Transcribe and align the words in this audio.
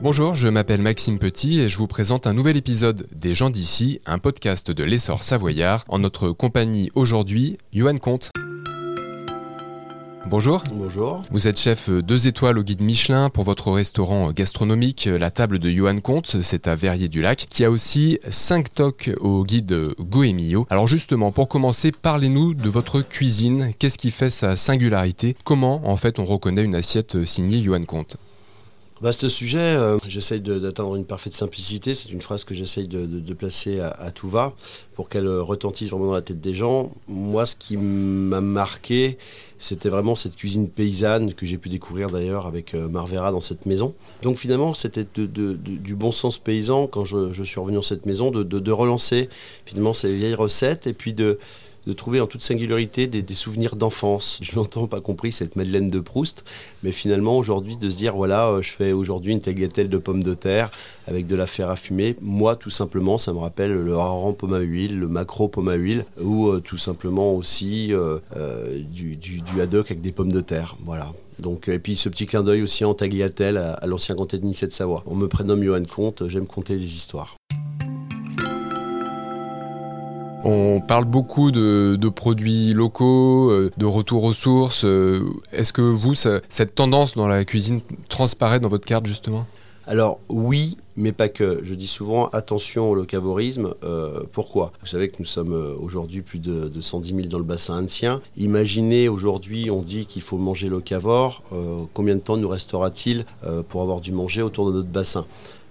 Bonjour, 0.00 0.36
je 0.36 0.46
m'appelle 0.46 0.80
Maxime 0.80 1.18
Petit 1.18 1.58
et 1.58 1.68
je 1.68 1.76
vous 1.76 1.88
présente 1.88 2.28
un 2.28 2.32
nouvel 2.32 2.56
épisode 2.56 3.08
des 3.12 3.34
gens 3.34 3.50
d'ici, 3.50 4.00
un 4.06 4.20
podcast 4.20 4.70
de 4.70 4.84
l'essor 4.84 5.24
savoyard. 5.24 5.84
En 5.88 5.98
notre 5.98 6.30
compagnie 6.30 6.92
aujourd'hui, 6.94 7.58
Johan 7.72 7.96
Comte. 7.96 8.30
Bonjour. 10.26 10.62
Bonjour. 10.72 11.22
Vous 11.32 11.48
êtes 11.48 11.58
chef 11.58 11.90
2 11.90 12.28
étoiles 12.28 12.58
au 12.58 12.62
guide 12.62 12.80
Michelin 12.80 13.28
pour 13.28 13.42
votre 13.42 13.72
restaurant 13.72 14.30
gastronomique 14.30 15.06
La 15.06 15.32
Table 15.32 15.58
de 15.58 15.68
Johan 15.68 15.98
Comte, 15.98 16.42
c'est 16.42 16.68
à 16.68 16.76
Verrier-du-Lac, 16.76 17.48
qui 17.50 17.64
a 17.64 17.70
aussi 17.70 18.20
5 18.30 18.72
tocs 18.72 19.10
au 19.20 19.42
guide 19.42 19.96
Goemio. 19.98 20.64
Alors 20.70 20.86
justement, 20.86 21.32
pour 21.32 21.48
commencer, 21.48 21.90
parlez-nous 21.90 22.54
de 22.54 22.68
votre 22.68 23.00
cuisine. 23.00 23.72
Qu'est-ce 23.80 23.98
qui 23.98 24.12
fait 24.12 24.30
sa 24.30 24.56
singularité? 24.56 25.34
Comment 25.42 25.80
en 25.88 25.96
fait 25.96 26.20
on 26.20 26.24
reconnaît 26.24 26.64
une 26.64 26.76
assiette 26.76 27.24
signée 27.26 27.60
Johan 27.64 27.82
Comte 27.82 28.16
Vaste 29.00 29.28
sujet, 29.28 29.58
euh, 29.58 29.96
j'essaye 30.08 30.40
d'atteindre 30.40 30.96
une 30.96 31.04
parfaite 31.04 31.32
simplicité, 31.32 31.94
c'est 31.94 32.10
une 32.10 32.20
phrase 32.20 32.42
que 32.42 32.52
j'essaye 32.52 32.88
de, 32.88 33.34
placer 33.34 33.78
à, 33.78 34.10
tout 34.10 34.28
va 34.28 34.54
pour 34.96 35.08
qu'elle 35.08 35.28
retentisse 35.28 35.90
vraiment 35.90 36.06
dans 36.06 36.14
la 36.14 36.22
tête 36.22 36.40
des 36.40 36.52
gens. 36.52 36.90
Moi, 37.06 37.46
ce 37.46 37.54
qui 37.54 37.76
m'a 37.76 38.40
marqué, 38.40 39.16
c'était 39.60 39.88
vraiment 39.88 40.16
cette 40.16 40.34
cuisine 40.34 40.68
paysanne 40.68 41.32
que 41.34 41.46
j'ai 41.46 41.58
pu 41.58 41.68
découvrir 41.68 42.10
d'ailleurs 42.10 42.48
avec 42.48 42.74
euh, 42.74 42.88
Marvera 42.88 43.30
dans 43.30 43.40
cette 43.40 43.66
maison. 43.66 43.94
Donc 44.22 44.36
finalement, 44.36 44.74
c'était 44.74 45.06
du 45.14 45.94
bon 45.94 46.10
sens 46.10 46.38
paysan 46.38 46.88
quand 46.88 47.04
je, 47.04 47.42
suis 47.44 47.60
revenu 47.60 47.76
dans 47.76 47.82
cette 47.82 48.04
maison, 48.04 48.32
de, 48.32 48.72
relancer 48.72 49.28
finalement 49.64 49.92
ces 49.92 50.12
vieilles 50.12 50.34
recettes 50.34 50.88
et 50.88 50.92
puis 50.92 51.12
de 51.12 51.38
de 51.88 51.94
trouver 51.94 52.20
en 52.20 52.26
toute 52.26 52.42
singularité 52.42 53.06
des, 53.06 53.34
souvenirs 53.34 53.74
d'enfance. 53.74 54.38
Je 54.42 54.54
l'entends 54.56 54.86
pas 54.86 55.00
compris, 55.00 55.32
cette 55.32 55.56
Madeleine 55.56 55.88
de 55.88 56.00
Proust, 56.00 56.44
mais 56.82 56.92
finalement 56.92 57.38
aujourd'hui 57.38 57.78
de 57.78 57.88
se 57.88 57.96
dire 57.96 58.14
voilà, 58.14 58.48
euh, 58.48 58.62
je 58.62 58.72
fais 58.72 58.92
aujourd'hui 58.92 59.32
une 59.32 59.40
tagliatelle 59.40 59.88
de 59.88 59.96
pommes 59.96 60.22
de 60.22 60.34
terre 60.34 60.70
avec 61.06 61.26
de 61.26 61.34
la 61.34 61.46
fer 61.46 61.70
à 61.70 61.76
fumer. 61.76 62.14
Moi, 62.20 62.56
tout 62.56 62.68
simplement, 62.68 63.16
ça 63.16 63.32
me 63.32 63.38
rappelle 63.38 63.72
le 63.72 63.94
hareng 63.94 64.34
pomme 64.34 64.52
à 64.52 64.58
huile, 64.58 64.98
le 64.98 65.08
macro 65.08 65.48
pomme 65.48 65.70
à 65.70 65.76
huile, 65.76 66.04
ou 66.20 66.48
euh, 66.48 66.60
tout 66.60 66.76
simplement 66.76 67.34
aussi 67.34 67.94
euh, 67.94 68.18
du, 68.92 69.16
du, 69.16 69.40
haddock 69.58 69.90
avec 69.90 70.02
des 70.02 70.12
pommes 70.12 70.32
de 70.32 70.42
terre. 70.42 70.76
Voilà. 70.84 71.14
Donc, 71.38 71.68
et 71.68 71.78
puis 71.78 71.96
ce 71.96 72.10
petit 72.10 72.26
clin 72.26 72.42
d'œil 72.42 72.60
aussi 72.60 72.84
en 72.84 72.92
tagliatelle 72.92 73.56
à, 73.56 73.86
l'ancien 73.86 74.14
comté 74.14 74.36
de 74.38 74.44
Nice 74.44 74.64
de 74.64 74.70
Savoie. 74.70 75.04
On 75.06 75.14
me 75.14 75.26
prénomme 75.26 75.62
Johan 75.64 75.84
Comte, 75.84 76.28
j'aime 76.28 76.46
compter 76.46 76.76
des 76.76 76.96
histoires. 76.96 77.37
On 80.44 80.80
parle 80.80 81.04
beaucoup 81.04 81.50
de, 81.50 82.08
produits 82.08 82.72
locaux, 82.72 83.50
euh, 83.50 83.70
de 83.76 83.86
retour 83.86 84.24
aux 84.24 84.32
sources. 84.32 84.84
Euh, 84.84 85.24
est-ce 85.52 85.72
que 85.72 85.82
vous, 85.82 86.14
cette 86.14 86.74
tendance 86.74 87.16
dans 87.16 87.28
la 87.28 87.44
cuisine 87.44 87.80
transparaît 88.08 88.60
dans 88.60 88.68
votre 88.68 88.86
carte 88.86 89.06
justement? 89.06 89.46
Alors 89.86 90.20
oui, 90.28 90.76
mais 90.96 91.12
pas 91.12 91.28
que. 91.28 91.60
Je 91.62 91.74
dis 91.74 91.86
souvent 91.86 92.28
attention 92.28 92.90
au 92.90 92.94
locavorisme. 92.94 93.74
Euh, 93.82 94.20
pourquoi? 94.32 94.72
Vous 94.80 94.86
savez 94.86 95.08
que 95.08 95.16
nous 95.18 95.24
sommes 95.24 95.54
aujourd'hui 95.82 96.20
plus 96.20 96.38
de, 96.38 96.70
110 96.80 97.14
000 97.14 97.20
dans 97.28 97.38
le 97.38 97.44
bassin 97.44 97.82
ancien. 97.82 98.20
Imaginez 98.36 99.08
aujourd'hui, 99.08 99.70
on 99.70 99.82
dit 99.82 100.06
qu'il 100.06 100.22
faut 100.22 100.38
manger 100.38 100.68
locavore. 100.68 101.42
combien 101.94 102.14
de 102.14 102.20
temps 102.20 102.36
nous 102.36 102.48
restera-t-il 102.48 103.24
pour 103.68 103.82
avoir 103.82 104.00
dû 104.00 104.12
manger 104.12 104.42
autour 104.42 104.70
de 104.70 104.76
notre 104.76 104.88
bassin? 104.88 105.26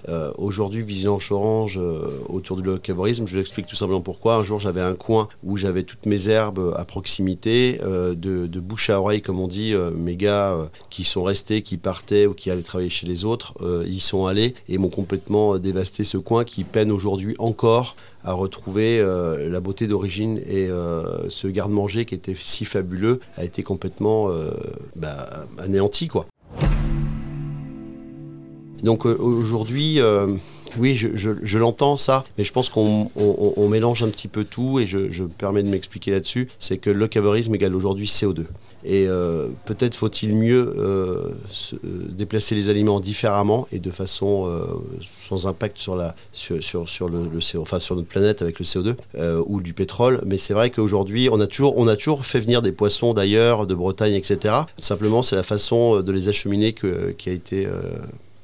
Euh, 0.10 0.32
aujourd'hui, 0.38 0.84
Vigilange 0.84 1.32
Orange, 1.32 1.80
euh, 1.82 2.20
autour 2.30 2.58
du 2.58 2.64
locavorisme, 2.64 3.28
je 3.28 3.38
l'explique 3.38 3.66
tout 3.66 3.76
simplement 3.76 4.02
pourquoi. 4.02 4.36
Un 4.36 4.44
jour, 4.44 4.60
j'avais 4.60 4.82
un 4.82 4.94
coin 4.94 5.28
où 5.44 5.58
j'avais 5.58 5.84
toutes 5.84 6.06
mes 6.06 6.30
herbes 6.30 6.74
à 6.78 6.86
proximité, 6.86 7.80
euh, 7.84 8.16
de, 8.16 8.60
bouche 8.60 8.90
à 8.90 9.00
oreille, 9.00 9.22
comme 9.22 9.40
on 9.40 9.48
dit. 9.48 9.74
mes 9.94 10.16
gars 10.16 10.56
qui 10.90 11.04
sont 11.04 11.24
restés, 11.24 11.62
qui 11.62 11.78
partaient 11.78 12.26
ou 12.26 12.34
qui 12.34 12.50
allaient 12.52 12.64
travailler 12.64 12.90
chez 12.90 13.08
les 13.08 13.24
autres, 13.24 13.54
ils 13.86 14.02
sont 14.02 14.26
allés 14.26 14.56
et 14.68 14.78
m'ont 14.78 14.90
complètement 14.90 15.58
dévasté 15.58 16.04
ce 16.04 16.18
coin 16.18 16.44
qui 16.44 16.64
peine 16.64 16.92
aujourd'hui 16.92 17.36
encore 17.38 17.96
à 18.24 18.34
retrouver 18.34 19.00
la 19.00 19.60
beauté 19.60 19.88
d'origine 19.88 20.40
et 20.40 20.68
ce 21.30 21.48
garde-manger 21.48 22.06
qui 22.06 22.16
était 22.16 22.36
si 22.36 22.66
fabuleux 22.66 23.20
a 23.38 23.46
été 23.46 23.64
complètement 23.64 24.30
bah, 24.96 25.46
anéanti 25.60 26.08
quoi. 26.08 26.26
Donc 28.84 29.06
euh, 29.06 29.16
aujourd'hui, 29.18 30.00
euh, 30.00 30.28
oui, 30.78 30.96
je, 30.96 31.58
l'entends 31.58 31.98
ça, 31.98 32.26
mais 32.38 32.44
je 32.44 32.52
pense 32.52 32.70
qu'on 32.70 33.10
mélange 33.70 34.04
un 34.04 34.10
petit 34.10 34.28
peu 34.28 34.44
tout 34.44 34.80
et 34.80 34.86
je, 34.86 34.98
me 35.24 35.30
permets 35.30 35.64
de 35.64 35.70
m'expliquer 35.70 36.12
là-dessus. 36.12 36.50
C'est 36.60 36.78
que 36.78 36.90
le 36.90 37.08
cavorisme 37.08 37.56
égale 37.56 37.76
aujourd'hui 37.76 38.06
CO2. 38.06 38.46
Et 38.84 39.08
euh, 39.08 39.48
peut-être 39.66 39.96
faut-il 39.96 40.36
mieux 40.36 40.76
déplacer 42.10 42.54
les 42.54 42.70
aliments 42.70 43.00
différemment 43.00 43.68
et 43.72 43.80
de 43.80 43.90
façon 43.90 44.50
sans 45.28 45.48
impact 45.48 45.78
sur, 45.78 45.96
la, 45.96 46.16
sur, 46.32 46.88
sur, 46.88 47.10
le, 47.10 47.30
enfin, 47.58 47.80
sur 47.80 47.96
notre 47.96 48.08
planète 48.08 48.42
avec 48.42 48.60
le 48.60 48.66
CO2 48.66 48.96
ou 49.48 49.62
du 49.62 49.74
pétrole. 49.74 50.22
Mais 50.26 50.38
c'est 50.38 50.54
vrai 50.54 50.70
qu'aujourd'hui, 50.70 51.30
on, 51.32 51.40
a 51.40 51.48
toujours, 51.48 51.78
on 51.78 51.88
a 51.88 51.96
toujours 51.96 52.26
fait 52.26 52.40
venir 52.40 52.62
des 52.62 52.72
poissons 52.72 53.14
d'ailleurs, 53.14 53.66
de 53.66 53.74
Bretagne, 53.74 54.14
etc. 54.14 54.54
Simplement, 54.78 55.24
c'est 55.24 55.36
la 55.36 55.44
façon 55.44 56.02
de 56.02 56.12
les 56.12 56.28
acheminer 56.28 56.74
qui 56.74 57.30
a 57.30 57.34
été 57.34 57.68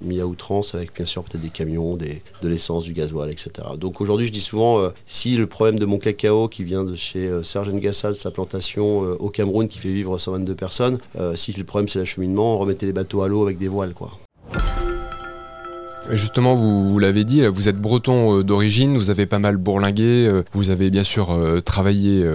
mis 0.03 0.19
à 0.19 0.27
outrance 0.27 0.75
avec 0.75 0.93
bien 0.95 1.05
sûr 1.05 1.23
peut-être 1.23 1.41
des 1.41 1.49
camions, 1.49 1.95
des, 1.95 2.21
de 2.41 2.47
l'essence, 2.47 2.83
du 2.83 2.93
gasoil, 2.93 3.31
etc. 3.31 3.51
Donc 3.77 4.01
aujourd'hui, 4.01 4.27
je 4.27 4.31
dis 4.31 4.41
souvent, 4.41 4.79
euh, 4.79 4.89
si 5.07 5.35
le 5.35 5.47
problème 5.47 5.79
de 5.79 5.85
mon 5.85 5.97
cacao 5.97 6.47
qui 6.47 6.63
vient 6.63 6.83
de 6.83 6.95
chez 6.95 7.27
euh, 7.27 7.43
Serge 7.43 7.71
Ngassal, 7.71 8.15
sa 8.15 8.31
plantation 8.31 9.03
euh, 9.05 9.15
au 9.19 9.29
Cameroun 9.29 9.67
qui 9.67 9.79
fait 9.79 9.91
vivre 9.93 10.17
122 10.17 10.55
personnes, 10.55 10.97
si 11.35 11.53
le 11.53 11.63
problème 11.63 11.87
c'est 11.87 11.99
l'acheminement, 11.99 12.57
remettez 12.57 12.85
les 12.85 12.93
bateaux 12.93 13.21
à 13.21 13.27
l'eau 13.27 13.43
avec 13.43 13.57
des 13.57 13.67
voiles, 13.67 13.93
quoi. 13.93 14.11
Justement, 16.09 16.55
vous, 16.55 16.85
vous 16.85 16.99
l'avez 16.99 17.23
dit, 17.23 17.45
vous 17.45 17.69
êtes 17.69 17.77
breton 17.77 18.41
d'origine, 18.41 18.97
vous 18.97 19.09
avez 19.09 19.25
pas 19.25 19.39
mal 19.39 19.55
bourlingué, 19.55 20.41
vous 20.51 20.69
avez 20.69 20.89
bien 20.89 21.05
sûr 21.05 21.39
travaillé 21.63 22.29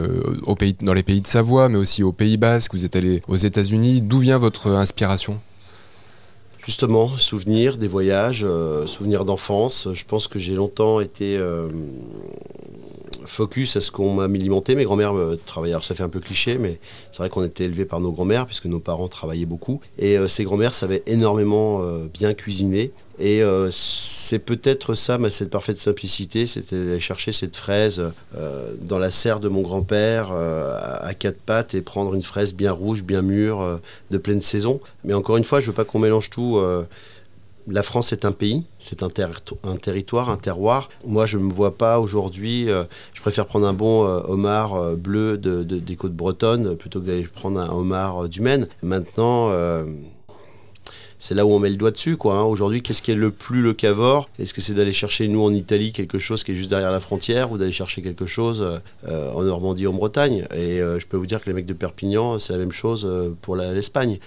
au 0.45 0.55
pays, 0.55 0.75
dans 0.81 0.95
les 0.95 1.03
pays 1.03 1.21
de 1.21 1.27
Savoie, 1.27 1.69
mais 1.69 1.77
aussi 1.77 2.03
au 2.03 2.13
Pays 2.13 2.39
Basque, 2.39 2.73
vous 2.73 2.87
êtes 2.87 2.97
allé 2.97 3.23
aux 3.29 3.37
États-Unis. 3.37 4.01
D'où 4.01 4.21
vient 4.21 4.39
votre 4.39 4.69
inspiration? 4.69 5.39
Justement, 6.69 7.09
souvenirs 7.17 7.79
des 7.79 7.89
voyages, 7.89 8.45
euh, 8.47 8.85
souvenirs 8.85 9.25
d'enfance. 9.25 9.89
Je 9.95 10.05
pense 10.05 10.29
que 10.29 10.39
j'ai 10.39 10.55
longtemps 10.55 11.01
été 11.01 11.39
euh, 11.39 11.67
focus 13.25 13.77
à 13.77 13.81
ce 13.81 13.91
qu'on 13.91 14.13
m'a 14.13 14.25
alimenté. 14.25 14.75
Mes 14.75 14.85
grands-mères 14.85 15.17
euh, 15.17 15.41
travaillaient, 15.47 15.73
alors 15.73 15.85
ça 15.87 15.95
fait 15.95 16.03
un 16.03 16.11
peu 16.11 16.21
cliché, 16.21 16.59
mais 16.59 16.79
c'est 17.11 17.21
vrai 17.21 17.31
qu'on 17.31 17.43
était 17.43 17.65
élevés 17.65 17.87
par 17.87 18.01
nos 18.01 18.13
grands-mères, 18.13 18.45
puisque 18.45 18.67
nos 18.67 18.81
parents 18.81 19.09
travaillaient 19.09 19.47
beaucoup. 19.47 19.81
Et 19.99 20.19
ces 20.29 20.45
grands-mères 20.45 20.75
savaient 20.75 21.03
énormément 21.07 21.83
bien 22.13 22.35
cuisiner. 22.35 22.93
Et 23.19 23.43
euh, 23.43 23.71
c'est 23.73 24.39
peut-être 24.39 24.95
ça, 24.95 25.19
cette 25.31 25.51
parfaite 25.51 25.79
simplicité, 25.79 26.47
c'était 26.47 26.77
d'aller 26.77 27.01
chercher 27.01 27.33
cette 27.33 27.57
fraise 27.57 28.13
euh, 28.37 28.75
dans 28.81 28.99
la 28.99 29.11
serre 29.11 29.41
de 29.41 29.49
mon 29.49 29.63
grand-père 29.63 30.29
euh, 30.33 30.79
à 31.01 31.15
quatre 31.15 31.41
pattes 31.41 31.75
et 31.75 31.83
prendre 31.83 32.15
une 32.15 32.23
fraise 32.23 32.55
bien 32.55 32.71
rouge, 32.71 33.03
bien 33.03 33.23
mûre, 33.23 33.81
de 34.11 34.19
pleine 34.19 34.41
saison. 34.41 34.81
Mais 35.05 35.15
encore 35.15 35.37
une 35.37 35.45
fois, 35.45 35.61
je 35.61 35.67
veux 35.67 35.73
pas 35.73 35.85
qu'on 35.85 35.99
mélange 35.99 36.31
tout. 36.31 36.61
la 37.67 37.83
France 37.83 38.13
est 38.13 38.25
un 38.25 38.33
pays, 38.33 38.65
c'est 38.79 39.03
un, 39.03 39.11
territoire, 39.11 40.31
un 40.31 40.37
terroir. 40.37 40.89
Moi, 41.05 41.27
je 41.27 41.39
ne 41.39 41.45
me 41.45 41.53
vois 41.53 41.77
pas 41.77 41.99
aujourd'hui. 41.99 42.69
je 43.15 43.21
préfère 43.21 43.47
prendre 43.47 43.67
un 43.67 43.73
bon 43.73 44.05
homard 44.29 44.97
bleu 44.97 45.39
de, 45.39 45.63
des 45.63 45.97
côtes 45.97 46.15
bretonnes 46.15 46.77
plutôt 46.77 47.01
que 47.01 47.07
d'aller 47.07 47.23
prendre 47.25 47.59
un 47.61 47.71
homard 47.71 48.29
du 48.29 48.41
Maine. 48.41 48.69
Maintenant 48.83 49.51
c'est 51.19 51.35
là 51.35 51.45
où 51.45 51.53
on 51.53 51.59
met 51.59 51.71
le 51.71 51.77
doigt 51.77 51.91
dessus. 51.91 52.17
quoi. 52.17 52.37
Hein. 52.37 52.45
Aujourd'hui, 52.45 52.83
qu'est-ce 52.83 53.03
qui 53.03 53.11
est 53.11 53.17
le 53.17 53.31
plus 53.31 53.61
le 53.61 53.75
cavore 53.75 54.29
Est-ce 54.39 54.55
que 54.55 54.61
c'est 54.61 54.75
d'aller 54.75 54.93
chercher, 54.93 55.29
nous, 55.29 55.43
en 55.43 55.53
Italie, 55.53 55.93
quelque 55.93 56.19
chose 56.19 56.45
qui 56.45 56.53
est 56.53 56.55
juste 56.55 56.71
derrière 56.71 56.93
la 56.93 57.01
frontière 57.01 57.51
ou 57.51 57.59
d'aller 57.59 57.73
chercher 57.73 58.03
quelque 58.03 58.27
chose 58.27 58.81
euh, 59.09 59.33
en 59.33 59.43
Normandie, 59.43 59.87
en 59.87 59.93
Bretagne? 59.93 60.47
Et 60.55 60.81
euh, 60.81 60.99
je 60.99 61.07
peux 61.07 61.17
vous 61.17 61.27
dire 61.27 61.41
que 61.41 61.47
les 61.47 61.55
mecs 61.55 61.67
de 61.67 61.75
Perpignan, 61.75 62.39
c'est 62.39 62.53
la 62.53 62.59
même 62.59 62.73
chose 62.73 63.05
euh, 63.05 63.31
pour 63.43 63.57
l'Espagne. 63.57 64.19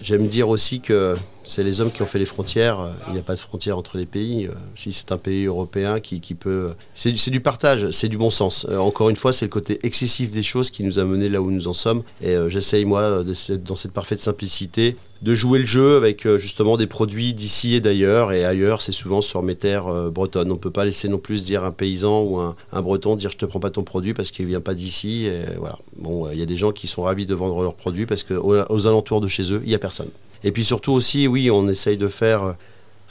J'aime 0.00 0.28
dire 0.28 0.48
aussi 0.48 0.80
que 0.80 1.16
c'est 1.44 1.62
les 1.62 1.80
hommes 1.80 1.90
qui 1.90 2.02
ont 2.02 2.06
fait 2.06 2.18
les 2.18 2.26
frontières. 2.26 2.78
Il 3.08 3.12
n'y 3.12 3.18
a 3.18 3.22
pas 3.22 3.34
de 3.34 3.40
frontières 3.40 3.78
entre 3.78 3.98
les 3.98 4.06
pays. 4.06 4.48
Si 4.74 4.92
c'est 4.92 5.12
un 5.12 5.18
pays 5.18 5.46
européen 5.46 6.00
qui, 6.00 6.20
peut... 6.34 6.72
C'est 6.94 7.30
du 7.30 7.40
partage, 7.40 7.90
c'est 7.90 8.08
du 8.08 8.18
bon 8.18 8.30
sens. 8.30 8.66
Encore 8.66 9.10
une 9.10 9.16
fois, 9.16 9.32
c'est 9.32 9.44
le 9.44 9.50
côté 9.50 9.78
excessif 9.82 10.30
des 10.30 10.42
choses 10.42 10.70
qui 10.70 10.82
nous 10.82 10.98
a 10.98 11.04
menés 11.04 11.28
là 11.28 11.40
où 11.40 11.50
nous 11.50 11.68
en 11.68 11.72
sommes. 11.72 12.02
Et 12.22 12.36
j'essaye, 12.48 12.84
moi, 12.84 13.22
dans 13.64 13.76
cette 13.76 13.92
parfaite 13.92 14.20
simplicité, 14.20 14.96
de 15.24 15.34
jouer 15.34 15.58
le 15.58 15.64
jeu 15.64 15.96
avec 15.96 16.26
euh, 16.26 16.38
justement 16.38 16.76
des 16.76 16.86
produits 16.86 17.32
d'ici 17.32 17.74
et 17.74 17.80
d'ailleurs. 17.80 18.32
Et 18.32 18.44
ailleurs, 18.44 18.82
c'est 18.82 18.92
souvent 18.92 19.22
sur 19.22 19.42
mes 19.42 19.54
terres 19.54 19.88
euh, 19.88 20.10
bretonnes. 20.10 20.50
On 20.50 20.54
ne 20.54 20.58
peut 20.58 20.70
pas 20.70 20.84
laisser 20.84 21.08
non 21.08 21.18
plus 21.18 21.44
dire 21.44 21.64
un 21.64 21.70
paysan 21.70 22.22
ou 22.22 22.38
un, 22.38 22.54
breton 22.82 23.16
dire 23.16 23.30
je 23.30 23.38
te 23.38 23.46
prends 23.46 23.60
pas 23.60 23.70
ton 23.70 23.84
produit 23.84 24.12
parce 24.12 24.30
qu'il 24.30 24.46
vient 24.46 24.60
pas 24.60 24.74
d'ici. 24.74 25.26
Il 25.26 26.38
y 26.38 26.42
a 26.42 26.46
des 26.46 26.56
gens 26.56 26.72
qui 26.72 26.86
sont 26.86 27.02
ravis 27.02 27.24
de 27.24 27.34
vendre 27.34 27.62
leurs 27.62 27.74
produits 27.74 28.04
parce 28.04 28.22
qu'aux 28.22 28.54
aux 28.68 28.86
alentours 28.86 29.22
de 29.22 29.28
chez 29.28 29.50
eux, 29.52 29.60
il 29.64 29.68
n'y 29.68 29.74
a 29.74 29.78
personne. 29.78 30.10
Et 30.44 30.52
puis 30.52 30.64
surtout 30.64 30.92
aussi, 30.92 31.26
oui, 31.26 31.50
on 31.50 31.66
essaye 31.68 31.96
de 31.96 32.06
faire 32.08 32.42
euh, 32.42 32.52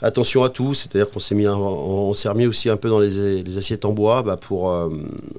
attention 0.02 0.44
à 0.44 0.48
tout, 0.48 0.74
c'est-à-dire 0.74 1.10
qu'on 1.10 1.20
s'est 1.20 1.34
mis, 1.34 1.46
remis 1.46 2.46
aussi 2.46 2.68
un 2.68 2.76
peu 2.76 2.88
dans 2.88 2.98
les, 2.98 3.56
assiettes 3.56 3.84
en 3.84 3.92
bois 3.92 4.22
bah, 4.22 4.36
pour, 4.36 4.70
euh, 4.70 4.90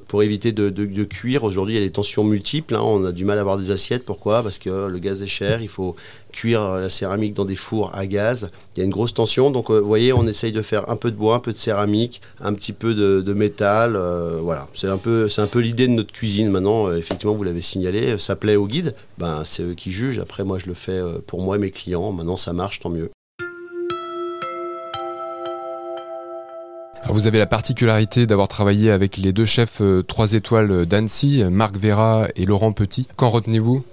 pour 0.08 0.24
éviter 0.24 0.52
de, 0.52 1.04
cuire. 1.04 1.44
Aujourd'hui, 1.44 1.76
il 1.76 1.80
y 1.80 1.84
a 1.84 1.86
des 1.86 1.92
tensions 1.92 2.24
multiples. 2.24 2.76
Hein. 2.76 2.82
on 2.84 3.06
a 3.06 3.12
du 3.12 3.26
mal 3.26 3.38
à 3.38 3.42
avoir 3.42 3.58
des 3.58 3.72
assiettes. 3.72 4.06
Pourquoi? 4.06 4.44
Parce 4.44 4.60
que 4.60 4.88
le 4.88 5.00
gaz 5.00 5.22
est 5.22 5.28
cher. 5.28 5.62
Il 5.62 5.68
faut 5.68 5.96
cuire 6.32 6.76
la 6.76 6.90
céramique 6.90 7.34
dans 7.34 7.46
des 7.46 7.56
fours 7.56 7.92
à 7.94 8.06
gaz. 8.08 8.50
Il 8.76 8.80
y 8.80 8.82
a 8.82 8.86
une 8.86 8.92
grosse 8.92 9.14
tension. 9.14 9.52
Donc, 9.52 9.70
euh, 9.70 9.80
vous 9.80 9.88
voyez, 9.88 10.14
on 10.14 10.26
essaye 10.26 10.52
de 10.52 10.62
faire 10.62 10.90
un 10.90 10.96
peu 10.96 11.12
de 11.12 11.16
bois, 11.16 11.36
un 11.36 11.40
peu 11.40 11.52
de 11.52 11.58
céramique, 11.58 12.22
un 12.42 12.54
petit 12.54 12.74
peu 12.74 12.94
de, 12.94 13.34
métal. 13.34 13.96
Euh, 13.96 14.40
voilà, 14.42 14.68
c'est 14.74 14.88
un 14.88 14.98
peu, 14.98 15.30
l'idée 15.56 15.88
de 15.88 15.94
notre 15.94 16.12
cuisine. 16.12 16.50
Maintenant, 16.50 16.92
effectivement, 16.92 17.36
vous 17.36 17.44
l'avez 17.44 17.62
signalé, 17.62 18.18
ça 18.20 18.36
plaît 18.36 18.56
au 18.56 18.68
guide. 18.68 18.96
Ben, 19.18 19.44
c'est 19.46 19.64
eux 19.64 19.74
qui 19.74 19.92
jugent. 19.92 20.20
Après, 20.20 20.44
moi, 20.44 20.58
je 20.58 20.68
le 20.68 20.74
fais 20.74 21.02
pour 21.28 21.42
moi 21.42 21.58
et 21.58 21.60
mes 21.60 21.72
clients. 21.72 22.12
Maintenant, 22.12 22.38
ça 22.38 22.54
marche, 22.54 22.80
tant 22.80 22.90
mieux. 22.90 23.10
Vous 27.10 27.28
avez 27.28 27.38
la 27.38 27.46
particularité 27.46 28.26
d'avoir 28.26 28.48
travaillé 28.48 28.90
avec 28.92 29.18
les 29.18 29.32
deux 29.32 29.46
chefs 29.46 29.82
3 30.08 30.34
euh, 30.34 30.38
étoiles 30.38 30.86
d'Annecy, 30.86 31.44
Marc 31.50 31.78
Vera 31.78 32.28
et 32.36 32.46
Laurent 32.46 32.72
Petit. 32.74 33.08
Qu'en 33.16 33.30
retenez-vous? 33.30 33.84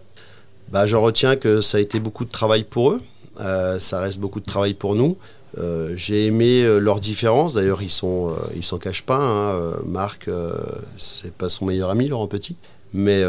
Bah, 0.70 0.86
J'en 0.86 1.02
retiens 1.02 1.36
que 1.36 1.60
ça 1.60 1.78
a 1.78 1.80
été 1.80 2.00
beaucoup 2.00 2.24
de 2.24 2.30
travail 2.30 2.64
pour 2.64 2.92
eux. 2.92 3.02
Euh, 3.40 3.78
ça 3.78 4.00
reste 4.00 4.18
beaucoup 4.18 4.40
de 4.40 4.46
travail 4.46 4.74
pour 4.74 4.94
nous. 4.94 5.16
Euh, 5.58 5.92
j'ai 5.96 6.26
aimé 6.26 6.64
leurs 6.80 7.00
différences. 7.00 7.54
D'ailleurs, 7.54 7.82
ils 7.82 7.90
sont, 7.90 8.34
s'en 8.62 8.78
cachent 8.78 9.02
pas. 9.02 9.22
Hein. 9.22 9.72
Marc, 9.84 10.28
c'est 10.96 11.34
pas 11.34 11.48
son 11.48 11.66
meilleur 11.66 11.90
ami, 11.90 12.08
Laurent 12.08 12.28
Petit. 12.28 12.56
Mais, 12.94 13.24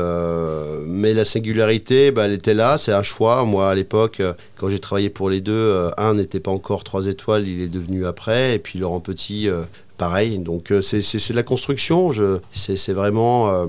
mais 0.85 1.13
la 1.13 1.23
singularité, 1.23 2.11
bah, 2.11 2.25
elle 2.25 2.33
était 2.33 2.53
là, 2.53 2.77
c'est 2.77 2.91
un 2.91 3.03
choix. 3.03 3.45
Moi, 3.45 3.69
à 3.69 3.75
l'époque, 3.75 4.21
quand 4.57 4.69
j'ai 4.69 4.79
travaillé 4.79 5.09
pour 5.09 5.29
les 5.29 5.41
deux, 5.41 5.89
un 5.97 6.15
n'était 6.15 6.41
pas 6.41 6.51
encore 6.51 6.83
trois 6.83 7.07
étoiles, 7.07 7.47
il 7.47 7.61
est 7.61 7.69
devenu 7.69 8.05
après. 8.05 8.55
Et 8.55 8.59
puis 8.59 8.77
Laurent 8.77 8.99
Petit, 8.99 9.49
Donc 10.39 10.71
euh, 10.71 10.81
c'est 10.81 10.99
de 10.99 11.35
la 11.35 11.43
construction. 11.43 12.11
C'est 12.51 12.93
vraiment, 12.93 13.49
euh, 13.49 13.67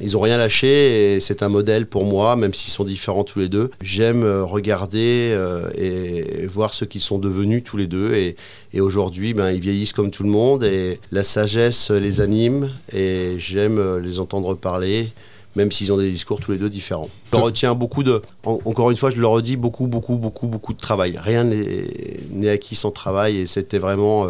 ils 0.00 0.16
ont 0.16 0.20
rien 0.20 0.36
lâché 0.36 1.14
et 1.14 1.20
c'est 1.20 1.42
un 1.42 1.48
modèle 1.48 1.86
pour 1.86 2.04
moi, 2.04 2.36
même 2.36 2.54
s'ils 2.54 2.72
sont 2.72 2.84
différents 2.84 3.24
tous 3.24 3.38
les 3.38 3.48
deux. 3.48 3.70
J'aime 3.82 4.22
euh, 4.22 4.44
regarder 4.44 5.36
et, 5.76 6.46
voir 6.46 6.74
ce 6.74 6.84
qu'ils 6.84 7.00
sont 7.00 7.18
devenus 7.18 7.62
tous 7.62 7.76
les 7.76 7.86
deux. 7.86 8.14
Et, 8.14 8.36
et 8.72 8.80
aujourd'hui, 8.80 9.34
ben, 9.34 9.50
ils 9.50 9.60
vieillissent 9.60 9.92
comme 9.92 10.10
tout 10.10 10.22
le 10.22 10.30
monde 10.30 10.64
et 10.64 10.98
la 11.12 11.22
sagesse 11.22 11.90
les 11.90 12.20
anime 12.20 12.70
et 12.92 13.34
j'aime 13.38 13.98
les 13.98 14.18
entendre 14.18 14.54
parler 14.54 15.12
même 15.56 15.72
s'ils 15.72 15.92
ont 15.92 15.96
des 15.96 16.12
discours 16.12 16.38
tous 16.38 16.52
les 16.52 16.58
deux 16.58 16.70
différents. 16.70 17.08
Je 17.32 17.36
retiens 17.36 17.74
beaucoup 17.74 18.04
de, 18.04 18.22
encore 18.44 18.92
une 18.92 18.96
fois, 18.96 19.10
je 19.10 19.18
le 19.18 19.26
redis, 19.26 19.56
beaucoup, 19.56 19.88
beaucoup, 19.88 20.14
beaucoup, 20.14 20.46
beaucoup 20.46 20.72
de 20.72 20.78
travail. 20.78 21.18
Rien 21.20 21.42
n'est 21.42 22.48
acquis 22.48 22.76
sans 22.76 22.92
travail 22.92 23.38
et 23.38 23.46
c'était 23.46 23.78
vraiment 23.78 24.28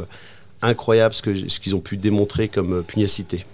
incroyable 0.62 1.14
ce 1.14 1.22
qu'ils 1.22 1.50
ce 1.50 1.74
ont 1.74 1.80
pu 1.80 1.96
démontrer 1.96 2.48
comme 2.48 2.78
euh, 2.78 2.82
pugnacité. 2.82 3.44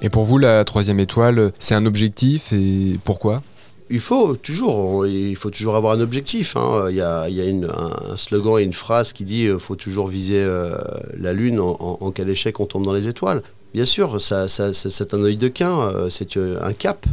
Et 0.00 0.10
pour 0.10 0.24
vous, 0.24 0.38
la 0.38 0.64
troisième 0.64 1.00
étoile, 1.00 1.52
c'est 1.58 1.74
un 1.74 1.84
objectif 1.84 2.52
et 2.52 2.98
pourquoi? 3.04 3.42
Il 3.90 4.00
faut 4.00 4.36
toujours, 4.36 5.06
il 5.06 5.34
faut 5.34 5.50
toujours 5.50 5.74
avoir 5.74 5.94
un 5.94 6.00
objectif. 6.00 6.56
Hein. 6.56 6.86
Il 6.90 6.96
y 6.96 7.00
a, 7.00 7.28
il 7.28 7.34
y 7.34 7.40
a 7.40 7.46
une, 7.46 7.64
un 7.64 8.16
slogan 8.16 8.58
et 8.58 8.62
une 8.62 8.74
phrase 8.74 9.12
qui 9.12 9.24
dit 9.24 9.44
il 9.44 9.58
faut 9.58 9.76
toujours 9.76 10.08
viser 10.08 10.42
euh, 10.42 10.76
la 11.16 11.32
lune 11.32 11.58
en, 11.58 12.10
cas 12.10 12.24
d'échec 12.24 12.60
on 12.60 12.66
tombe 12.66 12.84
dans 12.84 12.92
les 12.92 13.08
étoiles. 13.08 13.42
Bien 13.74 13.86
sûr, 13.86 14.20
ça, 14.20 14.46
ça, 14.46 14.72
c'est 14.72 15.14
un 15.14 15.22
œil 15.24 15.36
de 15.36 15.48
quin, 15.48 15.88
euh, 15.88 16.10
c'est 16.10 16.36
un 16.36 16.72
cap, 16.74 17.06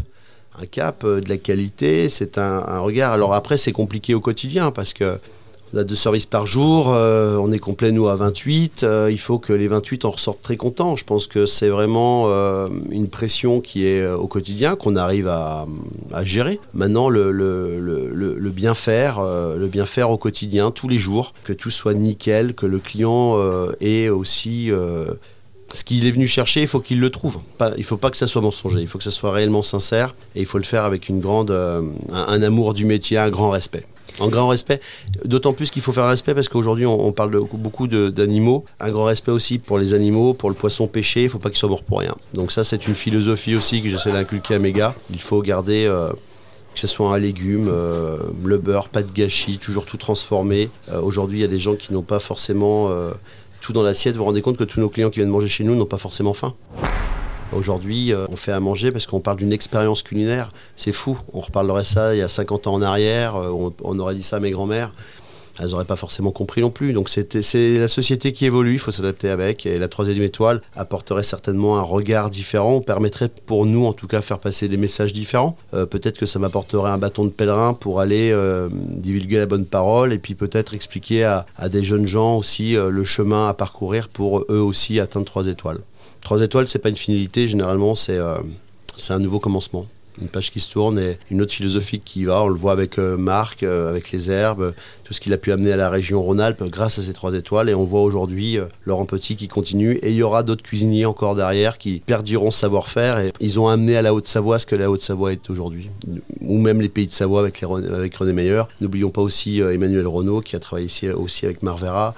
un 0.61 0.65
cap 0.65 1.05
de 1.05 1.27
la 1.27 1.37
qualité, 1.37 2.07
c'est 2.09 2.37
un, 2.37 2.63
un, 2.67 2.79
regard. 2.79 3.13
Alors 3.13 3.33
après, 3.33 3.57
c'est 3.57 3.71
compliqué 3.71 4.13
au 4.13 4.19
quotidien 4.19 4.71
parce 4.71 4.93
que 4.93 5.17
on 5.73 5.77
a 5.77 5.83
deux 5.83 5.95
services 5.95 6.25
par 6.25 6.45
jour, 6.45 6.93
euh, 6.93 7.37
on 7.37 7.51
est 7.51 7.59
complet 7.59 7.91
nous 7.91 8.07
à 8.07 8.15
28, 8.15 8.83
euh, 8.83 9.09
il 9.11 9.19
faut 9.19 9.39
que 9.39 9.51
les 9.51 9.67
28 9.67 10.05
en 10.05 10.11
ressortent 10.11 10.41
très 10.41 10.57
contents. 10.57 10.95
Je 10.95 11.03
pense 11.03 11.27
que 11.27 11.45
c'est 11.45 11.69
vraiment 11.69 12.25
euh, 12.27 12.69
une 12.91 13.07
pression 13.07 13.61
qui 13.61 13.85
est 13.87 14.07
au 14.07 14.27
quotidien, 14.27 14.75
qu'on 14.75 14.95
arrive 14.95 15.27
à, 15.27 15.65
gérer. 16.23 16.59
Maintenant, 16.73 17.09
le, 17.09 17.31
le, 17.31 18.49
bien 18.51 18.73
faire, 18.73 19.21
le 19.21 19.67
bien 19.67 19.85
faire 19.85 20.09
au 20.11 20.17
quotidien, 20.17 20.71
tous 20.71 20.87
les 20.87 20.97
jours, 20.97 21.33
que 21.43 21.53
tout 21.53 21.69
soit 21.69 21.93
nickel, 21.93 22.53
que 22.53 22.65
le 22.65 22.79
client 22.79 23.37
ait 23.81 24.09
aussi 24.09 24.71
ce 25.73 25.83
qu'il 25.83 26.05
est 26.05 26.11
venu 26.11 26.25
chercher, 26.25 26.61
il 26.61 26.67
faut 26.67 26.79
qu'il 26.79 26.99
le 26.99 27.09
trouve. 27.09 27.39
il 27.59 27.79
ne 27.79 27.83
faut 27.83 27.97
pas 27.97 28.09
que 28.09 28.17
ça 28.17 28.27
soit 28.27 28.41
mensonger, 28.41 28.81
il 28.81 28.87
faut 28.87 28.97
que 28.97 29.03
ça 29.03 29.11
soit 29.11 29.31
réellement 29.31 29.61
sincère 29.61 30.15
et 30.35 30.39
il 30.39 30.45
faut 30.45 30.57
le 30.57 30.63
faire 30.63 30.85
avec 30.85 31.09
une 31.09 31.19
grande, 31.19 31.51
un 31.51 32.41
amour 32.41 32.73
du 32.73 32.85
métier, 32.85 33.17
un 33.17 33.29
grand 33.29 33.49
respect 33.49 33.83
en 34.19 34.29
grand 34.29 34.47
respect. 34.47 34.81
D'autant 35.23 35.53
plus 35.53 35.71
qu'il 35.71 35.81
faut 35.81 35.91
faire 35.91 36.05
un 36.05 36.09
respect 36.09 36.33
parce 36.33 36.47
qu'aujourd'hui 36.47 36.85
on, 36.85 37.11
parle 37.11 37.31
beaucoup 37.53 37.87
d'animaux. 37.87 38.65
Un 38.79 38.91
grand 38.91 39.05
respect 39.05 39.31
aussi 39.31 39.59
pour 39.59 39.77
les 39.77 39.93
animaux, 39.93 40.33
pour 40.33 40.49
le 40.49 40.55
poisson 40.55 40.87
pêché, 40.87 41.21
il 41.21 41.25
ne 41.25 41.29
faut 41.29 41.39
pas 41.39 41.49
qu'il 41.49 41.57
soit 41.57 41.69
mort 41.69 41.83
pour 41.83 41.99
rien. 41.99 42.15
Donc 42.33 42.51
ça 42.51 42.63
c'est 42.63 42.87
une 42.87 42.95
philosophie 42.95 43.55
aussi 43.55 43.81
que 43.81 43.89
j'essaie 43.89 44.11
d'inculquer 44.11 44.55
à 44.55 44.59
mes 44.59 44.71
gars. 44.71 44.95
Il 45.11 45.21
faut 45.21 45.41
garder... 45.41 45.85
Euh, 45.85 46.11
que 46.73 46.81
ce 46.81 46.87
soit 46.87 47.09
un 47.09 47.17
légume, 47.17 47.69
euh, 47.69 48.17
le 48.43 48.57
beurre, 48.57 48.89
pas 48.89 49.01
de 49.01 49.09
gâchis, 49.09 49.59
toujours 49.59 49.85
tout 49.85 49.95
transformé. 49.95 50.69
Euh, 50.91 50.99
aujourd'hui, 50.99 51.37
il 51.37 51.41
y 51.41 51.45
a 51.45 51.47
des 51.47 51.57
gens 51.57 51.75
qui 51.75 51.93
n'ont 51.93 52.01
pas 52.01 52.19
forcément 52.19 52.91
tout 53.61 53.71
dans 53.71 53.81
l'assiette. 53.81 54.15
Vous 54.15 54.19
vous 54.19 54.25
rendez 54.25 54.41
compte 54.41 54.57
que 54.57 54.65
tous 54.65 54.81
nos 54.81 54.89
clients 54.89 55.09
qui 55.09 55.19
viennent 55.19 55.29
manger 55.29 55.47
chez 55.47 55.63
nous 55.63 55.73
n'ont 55.73 55.85
pas 55.85 55.97
forcément 55.97 56.33
faim. 56.33 56.53
Aujourd'hui, 57.53 58.11
euh, 58.11 58.25
on 58.29 58.35
fait 58.35 58.51
à 58.51 58.59
manger 58.59 58.91
parce 58.91 59.05
qu'on 59.05 59.19
parle 59.19 59.37
d'une 59.37 59.53
expérience 59.53 60.03
culinaire. 60.03 60.49
C'est 60.75 60.91
fou. 60.91 61.17
On 61.33 61.41
reparlerait 61.41 61.83
ça 61.83 62.15
il 62.15 62.19
y 62.19 62.21
a 62.21 62.27
50 62.27 62.67
ans 62.67 62.73
en 62.73 62.81
arrière. 62.81 63.35
Euh, 63.35 63.71
on, 63.83 63.99
aurait 63.99 64.15
dit 64.15 64.23
ça 64.23 64.37
à 64.37 64.39
mes 64.39 64.51
grands-mères. 64.51 64.91
Elles 65.57 65.69
n'auraient 65.69 65.85
pas 65.85 65.95
forcément 65.95 66.31
compris 66.31 66.59
non 66.59 66.69
plus. 66.69 66.91
Donc 66.91 67.07
c'est 67.07 67.77
la 67.77 67.87
société 67.87 68.33
qui 68.33 68.45
évolue, 68.45 68.73
il 68.73 68.79
faut 68.79 68.91
s'adapter 68.91 69.29
avec. 69.29 69.65
Et 69.65 69.77
la 69.77 69.87
troisième 69.87 70.21
étoile 70.21 70.61
apporterait 70.75 71.23
certainement 71.23 71.77
un 71.77 71.81
regard 71.81 72.29
différent, 72.29 72.81
permettrait 72.81 73.29
pour 73.45 73.65
nous 73.65 73.85
en 73.85 73.93
tout 73.93 74.07
cas 74.07 74.19
faire 74.19 74.39
passer 74.39 74.67
des 74.67 74.75
messages 74.75 75.13
différents. 75.13 75.55
Euh, 75.73 75.85
peut-être 75.85 76.17
que 76.17 76.25
ça 76.25 76.39
m'apporterait 76.39 76.89
un 76.89 76.97
bâton 76.97 77.23
de 77.23 77.29
pèlerin 77.29 77.73
pour 77.73 78.01
aller 78.01 78.35
divulguer 78.69 79.37
la 79.37 79.45
bonne 79.45 79.65
parole 79.65 80.11
et 80.11 80.17
puis 80.17 80.35
peut-être 80.35 80.73
expliquer 80.73 81.23
à, 81.23 81.45
des 81.69 81.85
jeunes 81.85 82.07
gens 82.07 82.35
aussi 82.35 82.73
le 82.73 83.03
chemin 83.05 83.47
à 83.47 83.53
parcourir 83.53 84.09
pour 84.09 84.41
eux 84.49 84.59
aussi 84.59 84.99
atteindre 84.99 85.25
trois 85.25 85.47
étoiles. 85.47 85.79
Trois 86.25 86.41
étoiles, 86.41 86.67
c'est 86.67 86.79
pas 86.79 86.89
une 86.89 86.97
finalité, 86.97 87.47
généralement, 87.47 87.93
c'est 87.93 88.17
euh, 88.17 88.33
un 89.09 89.19
nouveau 89.19 89.39
commencement. 89.39 89.85
Une 90.19 90.27
page 90.27 90.51
qui 90.51 90.59
se 90.59 90.71
tourne 90.71 90.97
et 90.97 91.19
une 91.29 91.39
autre 91.39 91.53
philosophie 91.53 91.99
qui 91.99 92.25
va. 92.25 92.41
On 92.41 92.47
le 92.47 92.55
voit 92.55 92.71
avec 92.71 92.97
euh, 92.97 93.15
Marc, 93.15 93.61
euh, 93.61 93.91
avec 93.91 94.11
les 94.11 94.31
herbes, 94.31 94.73
tout 95.03 95.13
ce 95.13 95.21
qu'il 95.21 95.33
a 95.33 95.37
pu 95.37 95.51
amener 95.51 95.71
à 95.71 95.75
la 95.75 95.87
région 95.87 96.23
Rhône-Alpes 96.23 96.63
grâce 96.63 96.97
à 96.97 97.03
ces 97.03 97.13
trois 97.13 97.35
étoiles. 97.35 97.69
Et 97.69 97.75
on 97.75 97.85
voit 97.85 98.01
aujourd'hui 98.01 98.57
Laurent 98.85 99.05
Petit 99.05 99.35
qui 99.35 99.47
continue. 99.47 99.99
Et 100.01 100.09
il 100.09 100.15
y 100.15 100.23
aura 100.23 100.41
d'autres 100.41 100.63
cuisiniers 100.63 101.05
encore 101.05 101.35
derrière 101.35 101.77
qui 101.77 102.01
perdiront 102.03 102.49
ce 102.49 102.61
savoir-faire. 102.61 103.19
Et 103.19 103.31
ils 103.39 103.59
ont 103.59 103.67
amené 103.67 103.95
à 103.95 104.01
la 104.01 104.11
Haute-Savoie 104.11 104.57
ce 104.57 104.65
que 104.65 104.75
la 104.75 104.89
Haute-Savoie 104.89 105.31
est 105.31 105.47
aujourd'hui. 105.51 105.91
Ou 106.41 106.57
même 106.57 106.81
les 106.81 106.89
pays 106.89 107.05
de 107.05 107.13
Savoie 107.13 107.41
avec, 107.41 107.61
avec 107.61 108.15
René 108.15 108.33
Meyer. 108.33 108.63
N'oublions 108.81 109.11
pas 109.11 109.21
aussi 109.21 109.59
Emmanuel 109.59 110.07
Renault 110.07 110.41
qui 110.41 110.55
a 110.55 110.59
travaillé 110.59 110.87
ici 110.87 111.07
aussi 111.07 111.45
avec 111.45 111.61
Marvera. 111.61 112.15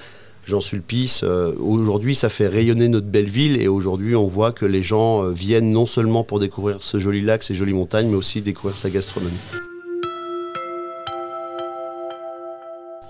Jean 0.47 0.61
Sulpice. 0.61 1.21
Euh, 1.23 1.53
aujourd'hui, 1.59 2.15
ça 2.15 2.29
fait 2.29 2.47
rayonner 2.47 2.87
notre 2.87 3.07
belle 3.07 3.29
ville 3.29 3.61
et 3.61 3.67
aujourd'hui, 3.67 4.15
on 4.15 4.27
voit 4.27 4.53
que 4.53 4.65
les 4.65 4.81
gens 4.81 5.23
euh, 5.23 5.31
viennent 5.31 5.71
non 5.71 5.85
seulement 5.85 6.23
pour 6.23 6.39
découvrir 6.39 6.77
ce 6.81 6.99
joli 6.99 7.21
lac, 7.21 7.43
ces 7.43 7.53
jolies 7.53 7.73
montagnes, 7.73 8.07
mais 8.07 8.15
aussi 8.15 8.41
découvrir 8.41 8.77
sa 8.77 8.89
gastronomie. 8.89 9.35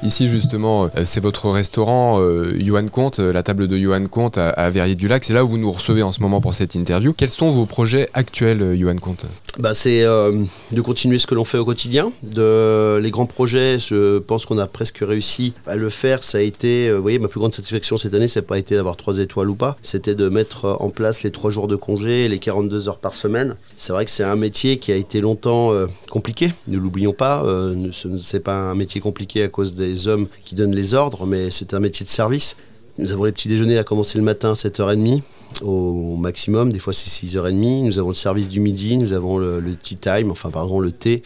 Ici 0.01 0.27
justement, 0.27 0.85
euh, 0.85 1.03
c'est 1.05 1.21
votre 1.21 1.49
restaurant 1.51 2.19
Johan 2.57 2.87
Comte, 2.87 3.19
la 3.19 3.43
table 3.43 3.67
de 3.67 3.77
Johan 3.77 4.07
Comte 4.07 4.39
à, 4.39 4.69
Verrier-du-Lac. 4.71 5.23
C'est 5.23 5.33
là 5.33 5.45
où 5.45 5.47
vous 5.47 5.57
nous 5.59 5.71
recevez 5.71 6.01
en 6.01 6.11
ce 6.11 6.21
moment 6.21 6.41
pour 6.41 6.55
cette 6.55 6.73
interview. 6.73 7.13
Quels 7.13 7.29
sont 7.29 7.51
vos 7.51 7.67
projets 7.67 8.09
actuels, 8.13 8.75
Johan 8.79 8.95
Comte 8.95 9.27
bah, 9.59 9.73
C'est 9.73 10.03
de 10.03 10.81
continuer 10.81 11.19
ce 11.19 11.27
que 11.27 11.35
l'on 11.35 11.45
fait 11.45 11.57
au 11.57 11.65
quotidien. 11.65 12.11
De, 12.23 12.99
les 13.01 13.11
grands 13.11 13.25
projets, 13.25 13.79
je 13.79 14.19
pense 14.19 14.45
qu'on 14.45 14.57
a 14.57 14.67
presque 14.67 14.99
réussi 14.99 15.53
à 15.65 15.75
le 15.75 15.89
faire. 15.89 16.23
Ça 16.23 16.39
a 16.39 16.41
été, 16.41 16.91
vous 16.91 17.01
voyez, 17.01 17.19
ma 17.19 17.27
plus 17.27 17.39
grande 17.39 17.53
satisfaction 17.53 17.97
cette 17.97 18.13
année, 18.13 18.27
n'a 18.33 18.41
pas 18.41 18.59
été 18.59 18.75
d'avoir 18.75 18.97
trois 18.97 19.17
étoiles 19.19 19.49
ou 19.49 19.55
pas. 19.55 19.77
C'était 19.81 20.15
de 20.15 20.29
mettre 20.29 20.77
en 20.79 20.89
place 20.89 21.23
les 21.23 21.31
trois 21.31 21.51
jours 21.51 21.67
de 21.67 21.75
congé 21.75 22.27
les 22.27 22.39
42 22.39 22.89
heures 22.89 22.99
par 22.99 23.15
semaine. 23.15 23.55
C'est 23.77 23.93
vrai 23.93 24.05
que 24.05 24.11
c'est 24.11 24.23
un 24.23 24.35
métier 24.35 24.77
qui 24.77 24.91
a 24.91 24.95
été 24.95 25.21
longtemps 25.21 25.73
compliqué. 26.09 26.53
Ne 26.67 26.77
l'oublions 26.77 27.13
pas. 27.13 27.43
ce 27.91 28.07
n'est 28.07 28.39
pas 28.41 28.55
un 28.55 28.75
métier 28.75 29.01
compliqué 29.01 29.43
à 29.43 29.47
cause 29.47 29.75
des 29.75 30.07
hommes 30.07 30.27
qui 30.45 30.55
donnent 30.55 30.75
les 30.75 30.93
ordres, 30.93 31.25
mais 31.25 31.51
c'est 31.51 31.73
un 31.73 31.79
métier 31.79 32.05
de 32.05 32.09
service. 32.09 32.55
Nous 32.99 33.11
avons 33.11 33.25
les 33.25 33.31
petits 33.31 33.47
déjeuners 33.47 33.77
à 33.77 33.83
commencer 33.83 34.17
le 34.17 34.23
matin 34.23 34.51
à 34.51 34.53
7h30 34.53 35.21
au 35.61 36.15
maximum, 36.15 36.71
des 36.71 36.79
fois 36.79 36.93
c'est 36.93 37.09
6h30. 37.09 37.85
Nous 37.85 37.99
avons 37.99 38.09
le 38.09 38.15
service 38.15 38.47
du 38.47 38.59
midi, 38.59 38.97
nous 38.97 39.13
avons 39.13 39.37
le, 39.37 39.61
tea 39.75 39.95
time, 39.95 40.31
enfin 40.31 40.49
pardon, 40.49 40.79
le 40.79 40.91
thé, 40.91 41.21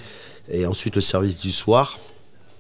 et 0.50 0.66
ensuite 0.66 0.96
le 0.96 1.02
service 1.02 1.40
du 1.40 1.52
soir. 1.52 2.00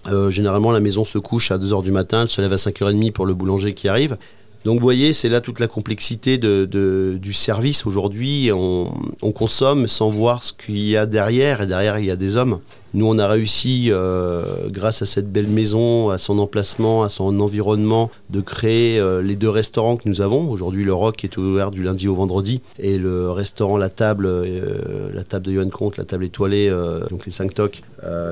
Euh, 0.07 0.29
généralement, 0.29 0.71
la 0.71 0.79
maison 0.79 1.03
se 1.03 1.17
couche 1.17 1.51
à 1.51 1.57
2h 1.57 1.83
du 1.83 1.91
matin, 1.91 2.23
elle 2.23 2.29
se 2.29 2.41
lève 2.41 2.53
à 2.53 2.55
5h30 2.55 3.11
pour 3.11 3.25
le 3.25 3.33
boulanger 3.33 3.73
qui 3.73 3.87
arrive. 3.87 4.17
Donc 4.63 4.75
vous 4.75 4.83
voyez, 4.83 5.11
c'est 5.11 5.29
là 5.29 5.41
toute 5.41 5.59
la 5.59 5.67
complexité 5.67 6.37
du 6.37 7.33
service. 7.33 7.85
Aujourd'hui, 7.85 8.51
on, 8.53 8.91
consomme 9.33 9.87
sans 9.87 10.09
voir 10.09 10.43
ce 10.43 10.53
qu'il 10.53 10.77
y 10.77 10.95
a 10.95 11.05
derrière, 11.05 11.61
et 11.61 11.67
derrière, 11.67 11.99
il 11.99 12.05
y 12.05 12.11
a 12.11 12.15
des 12.15 12.37
hommes. 12.37 12.59
Nous, 12.93 13.05
on 13.05 13.17
a 13.19 13.27
réussi, 13.27 13.87
euh, 13.89 14.67
grâce 14.67 15.01
à 15.01 15.05
cette 15.05 15.31
belle 15.31 15.47
maison, 15.47 16.09
à 16.09 16.17
son 16.17 16.39
emplacement, 16.39 17.03
à 17.03 17.09
son 17.09 17.39
environnement, 17.39 18.11
de 18.29 18.41
créer 18.41 18.99
euh, 18.99 19.21
les 19.21 19.37
deux 19.37 19.49
restaurants 19.49 19.95
que 19.95 20.09
nous 20.09 20.19
avons. 20.19 20.49
Aujourd'hui, 20.51 20.83
le 20.83 20.93
Rock 20.93 21.23
est 21.23 21.37
ouvert 21.37 21.71
du 21.71 21.83
lundi 21.83 22.09
au 22.09 22.15
vendredi 22.15 22.61
et 22.79 22.97
le 22.97 23.31
restaurant 23.31 23.77
La 23.77 23.89
Table, 23.89 24.25
euh, 24.25 25.09
la 25.13 25.23
table 25.23 25.45
de 25.45 25.53
Johan 25.53 25.69
Comte, 25.69 25.95
la 25.95 26.03
table 26.03 26.25
étoilée, 26.25 26.69
donc 27.09 27.25
les 27.25 27.31
5 27.31 27.53
tocs, 27.53 27.81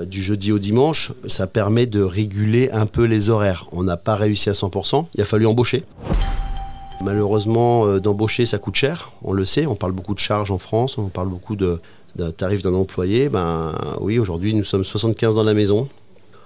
du 0.08 0.22
jeudi 0.22 0.52
au 0.52 0.60
dimanche. 0.60 1.14
Ça 1.28 1.48
permet 1.48 1.86
de 1.86 2.02
réguler 2.02 2.70
un 2.72 2.86
peu 2.86 3.04
les 3.04 3.30
horaires. 3.30 3.68
On 3.72 3.84
n'a 3.84 3.98
pas 3.98 4.16
réussi 4.16 4.50
à 4.50 4.54
100%. 4.54 5.06
Il 5.16 5.22
a 5.22 5.26
fallu 5.26 5.46
embaucher. 5.46 5.84
Malheureusement, 7.04 7.98
d'embaucher, 8.00 8.46
ça 8.46 8.58
coûte 8.58 8.76
cher. 8.76 9.12
On 9.24 9.32
le 9.32 9.46
sait. 9.46 9.66
On 9.66 9.76
parle 9.76 9.94
beaucoup 9.94 10.14
de 10.14 10.20
charges 10.20 10.52
en 10.52 10.58
France. 10.58 10.98
On 10.98 11.08
parle 11.08 11.30
beaucoup 11.30 11.56
de 11.56 11.80
tarif 12.38 12.62
d'un 12.62 12.74
employé, 12.74 13.30
ben 13.30 13.74
oui, 14.02 14.20
aujourd'hui 14.20 14.54
nous 14.54 14.64
sommes 14.64 14.84
75 14.84 15.36
dans 15.36 15.44
la 15.44 15.54
maison. 15.54 15.88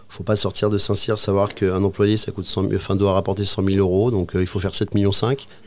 Faut 0.09 0.23
pas 0.23 0.35
sortir 0.35 0.69
de 0.69 0.77
Saint-Cyr, 0.77 1.17
savoir 1.17 1.55
qu'un 1.55 1.83
employé 1.83 2.17
ça 2.17 2.31
coûte 2.31 2.45
100, 2.45 2.71
enfin, 2.75 2.95
doit 2.95 3.13
rapporter 3.13 3.45
100 3.45 3.63
000 3.63 3.77
euros, 3.77 4.11
donc 4.11 4.35
euh, 4.35 4.41
il 4.41 4.47
faut 4.47 4.59
faire 4.59 4.71
7,5 4.71 4.93
millions. 4.93 5.11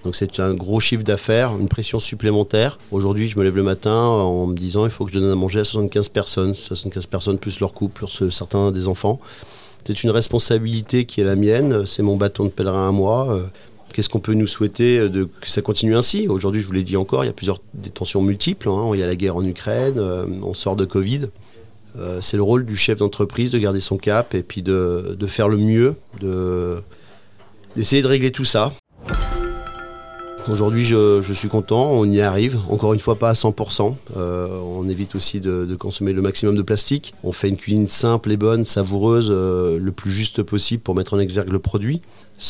Donc 0.05 0.15
c'est 0.15 0.38
un 0.38 0.55
gros 0.55 0.79
chiffre 0.79 1.03
d'affaires, 1.03 1.53
une 1.57 1.69
pression 1.69 1.99
supplémentaire. 1.99 2.79
Aujourd'hui, 2.93 3.26
je 3.26 3.37
me 3.38 3.45
lève 3.45 3.57
le 3.57 3.65
matin 3.65 3.93
en 3.93 4.47
me 4.47 4.55
disant 4.55 4.85
il 4.85 4.93
faut 4.93 5.05
que 5.05 5.12
je 5.12 5.19
donne 5.19 5.33
à 5.33 5.35
manger 5.35 5.61
à 5.61 5.65
75 5.65 6.11
personnes, 6.11 6.55
75 6.55 7.07
personnes 7.07 7.38
plus 7.38 7.59
leur 7.59 7.73
couple, 7.73 8.05
plus 8.07 8.31
certains 8.31 8.71
des 8.71 8.87
enfants. 8.87 9.19
C'est 9.85 10.05
une 10.05 10.11
responsabilité 10.11 11.07
qui 11.07 11.21
est 11.21 11.25
la 11.25 11.37
mienne, 11.37 11.85
c'est 11.85 12.03
mon 12.03 12.17
bâton 12.17 12.45
de 12.45 12.50
pèlerin 12.50 12.88
à 12.88 12.93
moi. 12.93 13.37
Euh, 13.87 13.93
Qu'est-ce 13.97 14.09
qu'on 14.09 14.19
peut 14.19 14.35
nous 14.35 14.47
souhaiter 14.47 14.99
euh, 14.99 15.09
de, 15.09 15.25
que 15.25 15.49
ça 15.49 15.62
continue 15.62 15.97
ainsi? 15.97 16.28
Aujourd'hui, 16.28 16.61
je 16.61 16.66
vous 16.66 16.73
l'ai 16.73 16.83
dit 16.83 16.97
encore, 16.97 17.25
il 17.25 17.28
y 17.28 17.31
a 17.31 17.33
plusieurs 17.33 17.61
des 17.75 17.90
tensions 17.90 18.23
multiples. 18.23 18.69
Hein. 18.69 18.90
Il 18.95 19.00
y 19.00 19.02
a 19.02 19.07
la 19.07 19.16
guerre 19.16 19.37
en 19.37 19.45
Ukraine, 19.45 19.95
euh, 19.99 20.26
on 20.43 20.55
sort 20.55 20.76
de 20.76 20.85
Covid. 20.85 21.28
Euh, 21.99 22.19
c'est 22.21 22.37
le 22.37 22.43
rôle 22.43 22.66
du 22.66 22.76
chef 22.76 22.99
d'entreprise 22.99 23.50
de 23.50 23.59
garder 23.59 23.81
son 23.81 23.97
cap 23.97 24.35
et 24.35 24.43
puis 24.43 24.61
de, 24.62 25.16
faire 25.26 25.49
le 25.49 25.57
mieux, 25.57 25.97
d'essayer 27.75 28.02
de 28.02 28.07
régler 28.07 28.31
tout 28.31 28.45
ça. 28.45 28.73
Aujourd'hui, 30.49 30.85
je, 30.85 31.33
suis 31.33 31.49
content, 31.49 31.90
on 31.90 32.05
y 32.05 32.21
arrive. 32.21 32.59
Encore 32.69 32.93
une 32.93 33.00
fois, 33.00 33.19
pas 33.19 33.31
à 33.31 33.33
100%. 33.33 33.95
on 34.14 34.88
évite 34.88 35.14
aussi 35.14 35.40
de, 35.40 35.75
consommer 35.75 36.12
le 36.12 36.21
maximum 36.21 36.55
de 36.55 36.61
plastique. 36.61 37.14
On 37.25 37.33
fait 37.33 37.49
une 37.49 37.57
cuisine 37.57 37.88
simple 37.88 38.31
et 38.31 38.37
bonne, 38.37 38.66
savoureuse, 38.66 39.31
le 39.31 39.90
plus 39.90 40.11
juste 40.11 40.43
possible 40.43 40.83
pour 40.83 40.95
mettre 40.95 41.14
en 41.14 41.19
exergue 41.19 41.50
le 41.50 41.59
produit 41.59 42.02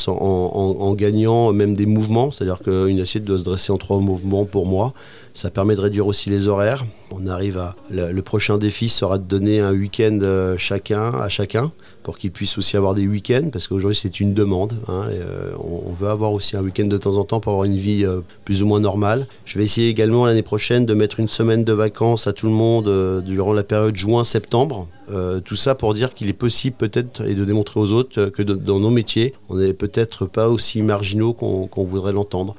en, 0.09 0.95
gagnant 0.95 1.53
même 1.53 1.75
des 1.75 1.87
mouvements, 1.87 2.31
c'est-à-dire 2.31 2.59
qu'une 2.59 3.01
assiette 3.01 3.25
doit 3.25 3.39
se 3.39 3.45
dresser 3.45 3.73
en 3.73 3.79
trois 3.79 3.99
mouvements 3.99 4.45
pour 4.45 4.67
moi. 4.67 4.93
Ça 5.35 5.51
permet 5.51 5.77
de 5.77 5.83
réduire 5.83 6.07
aussi 6.07 6.31
les 6.31 6.49
horaires. 6.49 6.87
On 7.11 7.27
arrive 7.27 7.59
à 7.59 7.77
le, 7.91 8.21
prochain 8.23 8.57
défi 8.57 8.89
sera 8.89 9.19
de 9.19 9.25
donner 9.25 9.61
un 9.61 9.73
week-end 9.73 10.19
euh, 10.23 10.57
chacun 10.57 11.13
à 11.13 11.29
chacun 11.29 11.73
pour 12.03 12.17
qu'ils 12.17 12.31
puissent 12.31 12.57
aussi 12.57 12.77
avoir 12.77 12.95
des 12.95 13.07
week-ends 13.07 13.51
parce 13.53 13.69
qu'aujourd'hui 13.69 13.99
c'est 14.01 14.19
une 14.19 14.33
demande. 14.33 14.73
Hein, 14.89 15.05
euh, 15.11 15.51
on, 15.59 15.93
veut 15.93 16.09
avoir 16.09 16.33
aussi 16.33 16.57
un 16.57 16.63
week-end 16.63 16.87
de 16.87 16.97
temps 16.97 17.19
en 17.19 17.25
temps 17.25 17.41
pour 17.41 17.53
avoir 17.53 17.67
une 17.67 17.77
vie 17.77 18.05
euh, 18.07 18.23
plus 18.47 18.63
ou 18.63 18.67
moins 18.67 18.81
normale. 18.81 19.27
Je 19.45 19.59
vais 19.59 19.65
essayer 19.65 19.91
également 19.91 20.25
l'année 20.25 20.43
prochaine 20.43 20.87
de 20.87 20.95
mettre 20.95 21.21
une 21.21 21.29
semaine 21.29 21.65
de 21.65 21.73
vacances 21.75 22.27
à 22.27 22.33
tout 22.33 22.47
le 22.47 22.53
monde 22.53 23.23
durant 23.23 23.53
la 23.53 23.63
période 23.63 23.95
juin-septembre 23.95 24.89
euh, 25.11 25.41
tout 25.41 25.57
ça 25.57 25.75
pour 25.75 25.95
dire 25.95 26.15
qu'il 26.15 26.29
est 26.29 26.33
possible 26.33 26.77
peut-être 26.77 27.27
et 27.27 27.35
de 27.35 27.45
démontrer 27.45 27.79
aux 27.79 27.93
autres 27.93 28.27
que 28.27 28.43
dans 28.43 28.81
nos 28.81 28.91
métiers, 28.91 29.35
on 29.49 29.57
n'est 29.57 29.73
peut-être 29.73 30.27
pas 30.27 30.49
aussi 30.49 30.83
marginaux 30.83 31.33
qu'on 31.33 31.85
voudrait 31.85 32.13
l'entendre. 32.13 32.57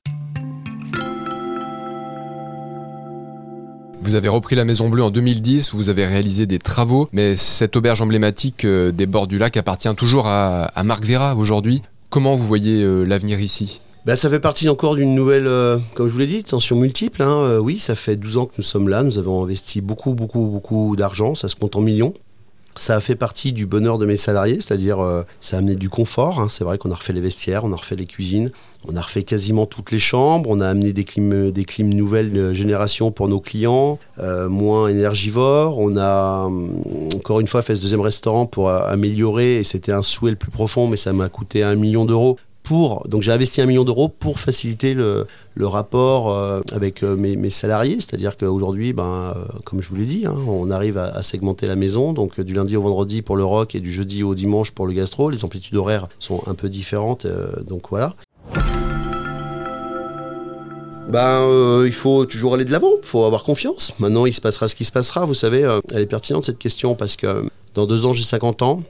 Vous 4.02 4.16
avez 4.16 4.30
repris 4.30 4.56
la 4.56 4.64
Maison 4.64 4.88
Bleue 4.88 5.04
en 5.04 5.10
2010, 5.10 5.74
vous 5.74 5.90
avez 5.90 6.06
réalisé 6.06 6.46
des 6.46 6.60
travaux, 6.60 7.10
mais 7.12 7.36
cette 7.36 7.76
auberge 7.76 8.02
emblématique 8.02 8.64
euh, 8.64 8.94
des 8.94 9.06
bords 9.06 9.28
du 9.28 9.38
lac 9.38 9.58
appartient 9.58 9.94
toujours 9.96 10.28
à, 10.28 10.72
Marc 10.86 11.04
Vera 11.04 11.36
aujourd'hui. 11.36 11.82
Comment 12.10 12.38
vous 12.38 12.46
voyez 12.46 12.82
euh, 12.82 13.04
l'avenir 13.04 13.42
ici? 13.42 13.82
Bah, 14.06 14.16
ça 14.16 14.30
fait 14.30 14.40
partie 14.40 14.70
encore 14.70 14.96
d'une 14.96 15.14
nouvelle, 15.14 15.50
comme 15.94 16.08
je 16.08 16.14
vous 16.14 16.20
l'ai 16.20 16.28
dit, 16.28 16.42
tension 16.46 16.78
multiple. 16.78 17.22
Hein. 17.22 17.60
oui, 17.60 17.78
ça 17.78 17.94
fait 17.94 18.16
12 18.16 18.38
ans 18.38 18.46
que 18.46 18.54
nous 18.58 18.64
sommes 18.64 18.88
là. 18.88 19.04
Nous 19.04 19.18
avons 19.18 19.44
investi 19.44 19.82
beaucoup, 19.82 20.14
beaucoup, 20.14 20.46
beaucoup 20.46 20.96
d'argent. 20.96 21.36
Ça 21.36 21.50
se 21.50 21.58
compte 21.58 21.76
en 21.76 21.82
millions. 21.82 22.14
Ça 22.78 22.96
a 22.96 23.00
fait 23.00 23.16
partie 23.16 23.54
du 23.54 23.66
bonheur 23.66 23.98
de 23.98 24.06
mes 24.06 24.18
salariés, 24.18 24.56
c'est-à-dire 24.56 25.00
euh, 25.00 25.24
ça 25.40 25.58
a 25.58 25.60
amené 25.60 25.76
du 25.76 25.90
confort. 25.90 26.40
Hein. 26.40 26.48
C'est 26.50 26.64
vrai 26.64 26.78
qu'on 26.78 26.92
a 26.92 26.96
refait 26.96 27.14
les 27.14 27.22
vestiaires, 27.22 27.64
on 27.66 27.74
a 27.74 27.76
refait 27.76 27.96
les 27.96 28.06
cuisines, 28.06 28.52
on 28.88 28.96
a 28.96 29.02
refait 29.02 29.24
quasiment 29.24 29.66
toutes 29.66 29.92
les 29.92 30.00
chambres, 30.00 30.50
on 30.50 30.62
a 30.62 30.68
amené 30.68 30.94
des 30.94 31.04
clims, 31.04 31.52
des 31.52 31.66
clims 31.66 31.94
nouvelle 31.94 32.54
génération 32.54 33.12
pour 33.12 33.28
nos 33.28 33.40
clients, 33.40 34.00
euh, 34.20 34.48
moins 34.48 34.88
énergivores. 34.88 35.80
On 35.80 35.98
a 35.98 36.46
hum, 36.46 36.84
encore 37.16 37.40
une 37.40 37.48
fois 37.48 37.62
fait 37.62 37.76
ce 37.76 37.82
deuxième 37.82 38.02
restaurant 38.02 38.46
pour 38.46 38.70
euh, 38.70 38.80
améliorer, 38.88 39.58
et 39.58 39.64
c'était 39.64 39.92
un 39.92 40.04
souhait 40.04 40.32
le 40.32 40.38
plus 40.38 40.52
profond, 40.52 40.88
mais 40.88 40.98
ça 40.98 41.14
m'a 41.14 41.30
coûté 41.30 41.64
un 41.64 41.76
million 41.76 42.06
d'euros 42.06 42.38
donc 43.06 43.22
j'ai 43.22 43.32
investi 43.32 43.62
un 43.62 43.66
million 43.66 43.84
d'euros 43.84 44.10
pour 44.10 44.40
faciliter 44.40 44.94
le, 44.94 45.28
rapport 45.62 46.32
euh, 46.32 46.62
avec 46.72 47.04
euh, 47.04 47.16
mes, 47.16 47.50
salariés, 47.50 47.96
c'est-à-dire 47.96 48.38
qu'aujourd'hui, 48.38 48.94
ben, 48.94 49.34
euh, 49.36 49.44
comme 49.66 49.82
je 49.82 49.90
vous 49.90 49.96
l'ai 49.96 50.06
dit, 50.06 50.26
hein, 50.26 50.36
on 50.48 50.70
arrive 50.72 50.98
à, 50.98 51.22
segmenter 51.24 51.68
la 51.68 51.76
maison, 51.76 52.14
donc 52.14 52.40
du 52.40 52.54
lundi 52.54 52.76
au 52.76 52.82
vendredi 52.82 53.22
pour 53.22 53.36
le 53.36 53.44
rock 53.44 53.76
et 53.76 53.80
du 53.80 53.92
jeudi 53.92 54.24
au 54.24 54.36
dimanche 54.36 54.72
pour 54.72 54.88
le 54.88 54.94
gastro. 54.94 55.30
Les 55.30 55.44
amplitudes 55.44 55.76
horaires 55.76 56.08
sont 56.20 56.42
un 56.48 56.54
peu 56.56 56.70
différentes, 56.70 57.28
donc 57.66 57.90
voilà. 57.90 58.16
Ben, 61.10 61.86
il 61.86 61.94
faut 61.94 62.26
toujours 62.26 62.54
aller 62.54 62.66
de 62.66 62.72
l'avant, 62.72 62.92
il 63.02 63.06
faut 63.06 63.24
avoir 63.24 63.44
confiance. 63.44 63.94
Maintenant, 64.00 64.26
il 64.26 64.34
se 64.34 64.42
passera 64.42 64.68
ce 64.68 64.76
qui 64.76 64.84
se 64.86 64.92
passera. 64.92 65.26
Vous 65.26 65.34
savez, 65.34 65.68
elle 65.92 66.02
est 66.02 66.06
pertinente 66.06 66.44
cette 66.44 66.60
question 66.60 66.96
parce 66.96 67.16
que 67.16 67.44
dans 67.76 67.86
deux 67.86 68.06
ans, 68.06 68.14
j'ai 68.14 68.24
50 68.24 68.62
ans. 68.62 68.84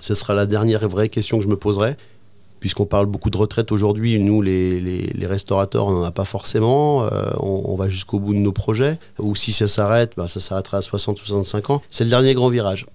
Ce 0.00 0.14
sera 0.14 0.34
la 0.34 0.46
dernière 0.46 0.88
vraie 0.88 1.08
question 1.08 1.38
que 1.38 1.44
je 1.44 1.48
me 1.48 1.56
poserai 1.56 1.96
puisqu'on 2.64 2.86
parle 2.86 3.04
beaucoup 3.04 3.28
de 3.28 3.36
retraite 3.36 3.72
aujourd'hui, 3.72 4.18
nous, 4.18 4.40
les, 4.40 5.12
restaurateurs, 5.24 5.84
on 5.84 5.92
n'en 5.92 6.02
a 6.02 6.10
pas 6.10 6.24
forcément. 6.24 7.04
Euh, 7.04 7.28
on, 7.38 7.76
va 7.76 7.90
jusqu'au 7.90 8.18
bout 8.18 8.32
de 8.32 8.38
nos 8.38 8.52
projets. 8.52 8.98
Ou 9.18 9.36
si 9.36 9.52
ça 9.52 9.68
s'arrête, 9.68 10.14
ben, 10.16 10.26
ça 10.28 10.40
s'arrêtera 10.40 10.78
à 10.78 10.80
60 10.80 11.20
ou 11.20 11.26
65 11.26 11.68
ans. 11.68 11.82
C'est 11.90 12.04
le 12.04 12.10
dernier 12.10 12.32
grand 12.32 12.48
virage. 12.48 12.86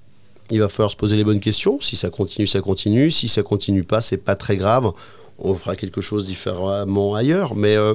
Il 0.50 0.60
va 0.60 0.70
falloir 0.70 0.90
se 0.90 0.96
poser 0.96 1.18
les 1.18 1.24
bonnes 1.24 1.40
questions. 1.40 1.80
Si 1.82 1.96
ça 1.96 2.10
continue, 2.10 2.48
ça 2.48 2.62
continue. 2.62 3.12
Si 3.12 3.28
ça 3.28 3.44
continue 3.44 3.84
pas, 3.84 4.02
c'est 4.02 4.18
pas 4.18 4.36
très 4.36 4.58
grave. 4.58 4.92
On 5.38 5.54
fera 5.54 5.76
quelque 5.76 6.02
chose 6.02 6.26
différemment 6.26 7.14
ailleurs. 7.14 7.54
Mais 7.54 7.76
euh, 7.76 7.94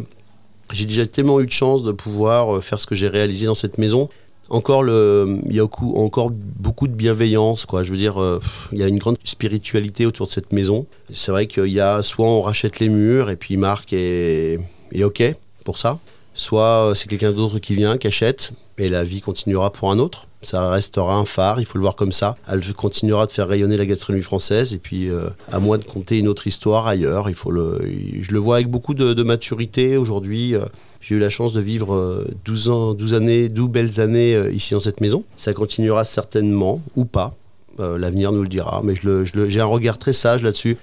j'ai 0.73 0.85
déjà 0.85 1.05
tellement 1.09 1.41
eu 1.41 1.47
de 1.47 1.51
chance 1.51 1.83
de 1.83 1.91
pouvoir 1.91 2.55
euh, 2.55 2.61
faire 2.61 2.81
ce 2.81 2.87
que 2.87 2.95
j'ai 2.95 3.09
réalisé 3.09 3.47
dans 3.47 3.57
cette 3.57 3.79
maison 3.79 4.09
encore 4.51 4.83
le, 4.83 5.39
il 5.47 5.55
y 5.55 5.61
a 5.61 5.65
encore 5.65 6.31
beaucoup 6.31 6.89
de 6.89 6.93
bienveillance, 6.93 7.67
quoi. 7.67 7.83
Je 7.83 7.91
veux 7.91 7.97
dire, 7.97 8.21
euh, 8.21 8.41
il 8.73 8.79
y 8.79 8.83
a 8.83 8.89
une 8.89 8.99
grande 8.99 9.17
spiritualité 9.25 10.07
autour 10.07 10.27
de 10.27 10.33
cette 10.33 10.53
maison. 10.53 10.87
C'est 11.13 11.33
vrai 11.33 11.47
qu'il 11.47 11.67
y 11.67 11.81
a 11.81 12.03
soit 12.03 12.27
on 12.27 12.43
rachète 12.43 12.81
les 12.81 12.89
murs 12.89 13.31
et 13.31 13.37
puis 13.37 13.57
Marc 13.57 13.93
est, 13.93 14.59
est 14.93 15.05
ok 15.05 15.23
pour 15.65 15.79
ça, 15.79 15.99
soit 16.35 16.93
c'est 16.95 17.09
quelqu'un 17.09 17.33
d'autre 17.33 17.59
qui 17.59 17.75
vient, 17.75 17.97
qui 17.97 18.07
achète 18.07 18.53
et 18.79 18.89
la 18.89 19.05
vie 19.05 19.21
continuera 19.21 19.71
pour 19.73 19.91
un 19.91 19.99
autre. 19.99 20.27
Ça 20.43 20.69
restera 20.69 21.17
un 21.17 21.25
phare, 21.25 21.59
il 21.61 21.65
faut 21.65 21.79
le 21.79 21.83
voir 21.83 21.97
comme 21.97 22.13
ça. 22.13 22.37
Elle 22.51 22.61
continuera 22.75 23.27
de 23.27 23.33
faire 23.33 23.49
rayonner 23.49 23.77
la 23.77 23.87
gastronomie 23.87 24.23
française 24.23 24.75
et 24.75 24.79
puis 24.79 25.09
euh, 25.09 25.29
à 25.51 25.59
moins 25.59 25.79
de 25.79 25.85
compter 25.85 26.19
une 26.19 26.29
autre 26.29 26.47
histoire 26.47 26.87
ailleurs, 26.87 27.31
il 27.31 27.35
faut 27.35 27.51
le, 27.51 27.81
je 28.21 28.31
le 28.33 28.39
vois 28.39 28.57
avec 28.57 28.69
beaucoup 28.69 28.95
de, 28.95 29.23
maturité 29.23 29.97
aujourd'hui. 29.97 30.55
Euh, 30.55 30.67
j'ai 31.07 31.17
eu 31.17 31.19
la 31.19 31.29
chance 31.29 31.53
de 31.53 31.61
vivre 31.61 32.25
12, 32.47 32.69
euh, 32.69 32.73
ans, 32.73 32.95
12 32.95 33.13
années, 33.13 33.49
12 33.51 33.69
belles 33.69 34.01
années 34.01 34.35
euh, 34.35 34.51
ici 34.51 34.73
dans 34.73 34.81
cette 34.81 35.03
maison. 35.03 35.23
Ça 35.37 35.53
continuera 35.53 36.03
certainement, 36.03 36.81
ou 36.97 37.05
pas. 37.05 37.35
Euh, 37.79 37.99
l'avenir 37.99 38.33
nous 38.33 38.43
le 38.43 38.49
dira. 38.49 38.81
Mais 38.83 38.95
j'ai 38.95 39.61
un 39.61 39.67
regard 39.67 39.99
très 39.99 40.15
sage 40.15 40.43
là-dessus. 40.43 40.79